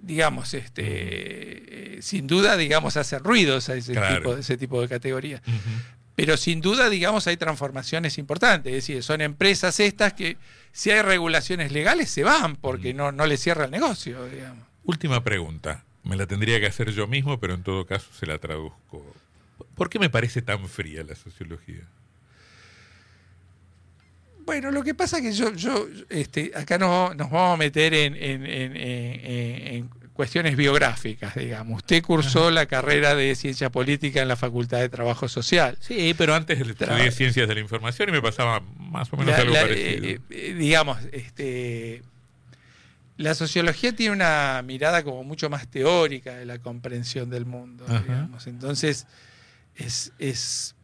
Digamos, 0.00 0.54
este, 0.54 1.96
eh, 1.96 2.02
sin 2.02 2.28
duda, 2.28 2.56
digamos, 2.56 2.96
hace 2.96 3.18
ruidos 3.18 3.68
a 3.68 3.74
ese, 3.74 3.92
Claro. 3.94 4.16
tipo, 4.16 4.36
ese 4.36 4.56
tipo 4.56 4.80
de 4.80 4.88
categorías. 4.88 5.40
Ujú. 5.46 5.58
Pero 6.18 6.36
sin 6.36 6.60
duda, 6.60 6.90
digamos, 6.90 7.28
hay 7.28 7.36
transformaciones 7.36 8.18
importantes. 8.18 8.72
Es 8.72 8.78
decir, 8.78 9.04
son 9.04 9.20
empresas 9.20 9.78
estas 9.78 10.14
que, 10.14 10.36
si 10.72 10.90
hay 10.90 11.02
regulaciones 11.02 11.70
legales, 11.70 12.10
se 12.10 12.24
van 12.24 12.56
porque 12.56 12.92
no, 12.92 13.12
no 13.12 13.24
les 13.24 13.40
cierra 13.40 13.66
el 13.66 13.70
negocio, 13.70 14.26
digamos. 14.26 14.66
Última 14.82 15.22
pregunta. 15.22 15.84
Me 16.02 16.16
la 16.16 16.26
tendría 16.26 16.58
que 16.58 16.66
hacer 16.66 16.90
yo 16.90 17.06
mismo, 17.06 17.38
pero 17.38 17.54
en 17.54 17.62
todo 17.62 17.86
caso 17.86 18.08
se 18.18 18.26
la 18.26 18.36
traduzco. 18.38 19.14
¿Por 19.76 19.88
qué 19.88 20.00
me 20.00 20.10
parece 20.10 20.42
tan 20.42 20.68
fría 20.68 21.04
la 21.04 21.14
sociología? 21.14 21.84
Bueno, 24.44 24.72
lo 24.72 24.82
que 24.82 24.96
pasa 24.96 25.18
es 25.18 25.22
que 25.22 25.32
yo, 25.32 25.54
yo 25.54 25.86
este, 26.08 26.50
acá 26.52 26.78
nos, 26.78 27.14
nos 27.14 27.30
vamos 27.30 27.54
a 27.54 27.56
meter 27.58 27.94
en 27.94 29.88
cuestiones 30.18 30.56
biográficas, 30.56 31.36
digamos. 31.36 31.76
Usted 31.76 32.02
cursó 32.02 32.50
la 32.50 32.66
carrera 32.66 33.14
de 33.14 33.36
Ciencia 33.36 33.70
Política 33.70 34.20
en 34.20 34.26
la 34.26 34.34
Facultad 34.34 34.80
de 34.80 34.88
Trabajo 34.88 35.28
Social. 35.28 35.78
Sí, 35.80 36.12
pero 36.18 36.34
antes 36.34 36.58
estudié 36.58 37.12
ciencias 37.12 37.46
de 37.46 37.54
la 37.54 37.60
información 37.60 38.08
y 38.08 38.12
me 38.12 38.20
pasaba 38.20 38.58
más 38.78 39.12
o 39.12 39.16
menos 39.16 39.32
La- 39.36 39.42
algo 39.42 39.54
la- 39.54 39.60
parecido. 39.60 40.04
eh, 40.08 40.18
eh, 40.30 40.54
digamos, 40.58 40.98
este, 41.12 42.02
la 43.16 43.36
sociología 43.36 43.94
tiene 43.94 44.12
una 44.12 44.60
mirada 44.64 45.04
como 45.04 45.22
mucho 45.22 45.48
más 45.50 45.68
teórica 45.68 46.34
de 46.34 46.46
la 46.46 46.58
comprensión 46.58 47.30
del 47.30 47.46
mundo, 47.46 47.84
Ajá. 47.86 48.00
digamos. 48.00 48.48
Entonces, 48.48 49.06
es, 49.76 50.10
es 50.18 50.74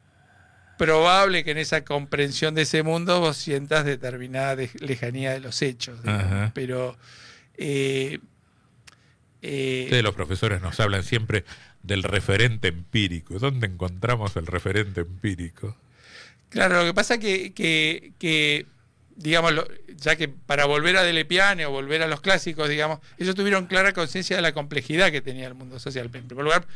probable 0.79 1.43
que 1.43 1.51
en 1.51 1.59
esa 1.59 1.83
comprensión 1.85 2.55
de 2.55 2.63
ese 2.63 2.85
mundo 2.85 3.19
vos 3.19 3.37
sientas 3.37 3.85
determinada 3.85 4.55
de- 4.55 4.71
lejanía 4.79 5.33
de 5.33 5.41
los 5.41 5.61
hechos, 5.61 6.01
digamos. 6.05 6.53
Pero 6.55 6.97
eh, 7.59 8.21
eh, 9.47 9.83
Ustedes 9.85 10.03
los 10.03 10.15
profesores 10.15 10.63
nos 10.63 10.81
hablan 10.81 11.03
siempre 11.03 11.45
del 11.83 12.03
referente 12.03 12.69
empírico. 12.69 13.39
¿Dónde 13.39 13.67
encontramos 13.67 14.37
el 14.37 14.47
referente 14.47 15.03
empírico? 15.03 15.77
Claro, 16.49 16.81
lo 16.81 16.87
que 16.87 16.95
pasa 16.95 17.19
que, 17.19 17.53
que, 17.53 18.13
que 18.19 18.67
digamos, 19.17 19.53
ya 19.97 20.17
que 20.17 20.29
para 20.29 20.65
volver 20.65 20.97
a 20.97 21.03
Delepiane 21.03 21.67
o 21.67 21.71
volver 21.71 22.03
a 22.03 22.07
los 22.07 22.23
clásicos, 22.23 22.69
digamos, 22.69 23.01
ellos 23.19 23.35
tuvieron 23.35 23.67
clara 23.67 23.93
conciencia 23.93 24.37
de 24.37 24.43
la 24.43 24.53
complejidad 24.53 25.13
que 25.13 25.21
tenía 25.21 25.47
el 25.47 25.55
mundo 25.55 25.79
social. 25.79 26.11
En 26.15 26.27
primer 26.27 26.45
lugar, 26.45 26.67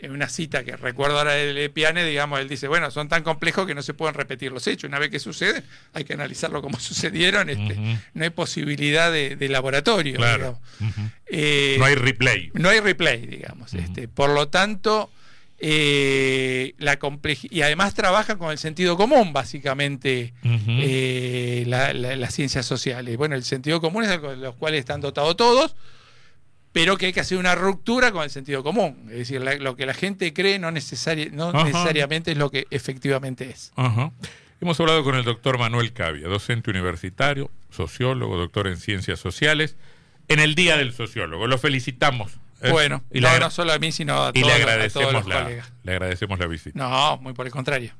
en 0.00 0.12
una 0.12 0.28
cita 0.28 0.64
que 0.64 0.76
recuerdo 0.76 1.18
ahora 1.18 1.32
de 1.34 1.46
Delepiane, 1.46 2.04
digamos, 2.04 2.40
él 2.40 2.48
dice, 2.48 2.68
bueno, 2.68 2.90
son 2.90 3.08
tan 3.08 3.22
complejos 3.22 3.66
que 3.66 3.74
no 3.74 3.82
se 3.82 3.94
pueden 3.94 4.14
repetir 4.14 4.50
los 4.52 4.66
hechos. 4.66 4.88
Una 4.88 4.98
vez 4.98 5.10
que 5.10 5.18
sucede, 5.20 5.62
hay 5.92 6.04
que 6.04 6.14
analizarlo 6.14 6.62
como 6.62 6.78
sucedieron. 6.80 7.50
Este. 7.50 7.76
No 8.14 8.24
hay 8.24 8.30
posibilidad 8.30 9.12
de, 9.12 9.36
de 9.36 9.48
laboratorio. 9.48 10.16
Claro. 10.16 10.58
Eh, 11.26 11.76
No 11.78 11.84
hay 11.84 11.94
replay. 11.94 12.50
no 12.54 12.68
hay 12.70 12.80
replay, 12.80 13.26
digamos. 13.26 13.74
Este, 13.74 14.08
por 14.08 14.30
lo 14.30 14.48
tanto, 14.48 15.10
eh, 15.62 16.74
la 16.78 16.98
y 17.50 17.62
además 17.62 17.94
trabaja 17.94 18.36
con 18.38 18.50
el 18.50 18.58
sentido 18.58 18.96
común, 18.96 19.32
básicamente, 19.32 20.32
eh, 20.42 21.64
la- 21.66 21.92
la- 21.92 22.16
las 22.16 22.34
ciencias 22.34 22.64
sociales. 22.66 23.16
Bueno, 23.16 23.34
el 23.36 23.44
sentido 23.44 23.80
común 23.80 24.04
es 24.04 24.10
algo 24.10 24.30
de 24.30 24.36
los 24.38 24.54
cuales 24.56 24.80
están 24.80 25.00
dotados 25.00 25.36
todos, 25.36 25.76
pero 26.72 26.96
que 26.96 27.06
hay 27.06 27.12
que 27.12 27.20
hacer 27.20 27.38
una 27.38 27.54
ruptura 27.54 28.12
con 28.12 28.22
el 28.22 28.30
sentido 28.30 28.62
común. 28.62 29.06
Es 29.10 29.18
decir, 29.18 29.40
la- 29.42 29.56
lo 29.56 29.76
que 29.76 29.86
la 29.86 29.94
gente 29.94 30.32
cree 30.32 30.58
no, 30.58 30.70
necesari- 30.70 31.30
no 31.32 31.48
Ajá. 31.48 31.64
necesariamente 31.64 32.32
es 32.32 32.38
lo 32.38 32.50
que 32.50 32.66
efectivamente 32.70 33.50
es. 33.50 33.72
Ajá. 33.76 34.12
Hemos 34.60 34.78
hablado 34.78 35.02
con 35.04 35.14
el 35.14 35.24
doctor 35.24 35.58
Manuel 35.58 35.92
Cavia, 35.92 36.28
docente 36.28 36.70
universitario, 36.70 37.50
sociólogo, 37.70 38.36
doctor 38.36 38.66
en 38.68 38.76
ciencias 38.76 39.18
sociales, 39.18 39.76
en 40.28 40.38
el 40.38 40.54
Día 40.54 40.76
del 40.76 40.92
Sociólogo. 40.92 41.46
Lo 41.46 41.58
felicitamos. 41.58 42.32
Bueno, 42.70 43.02
y 43.10 43.20
no, 43.20 43.38
no 43.38 43.50
solo 43.50 43.72
a 43.72 43.78
mí, 43.78 43.90
sino 43.90 44.12
a 44.22 44.32
todos, 44.32 44.36
y 44.36 44.44
le 44.46 44.52
agradecemos 44.52 45.08
a 45.08 45.10
todos 45.12 45.24
los 45.24 45.34
la, 45.34 45.42
colegas. 45.44 45.72
Le 45.82 45.92
agradecemos 45.92 46.38
la 46.38 46.46
visita. 46.46 46.78
No, 46.78 47.16
muy 47.22 47.32
por 47.32 47.46
el 47.46 47.52
contrario. 47.52 47.94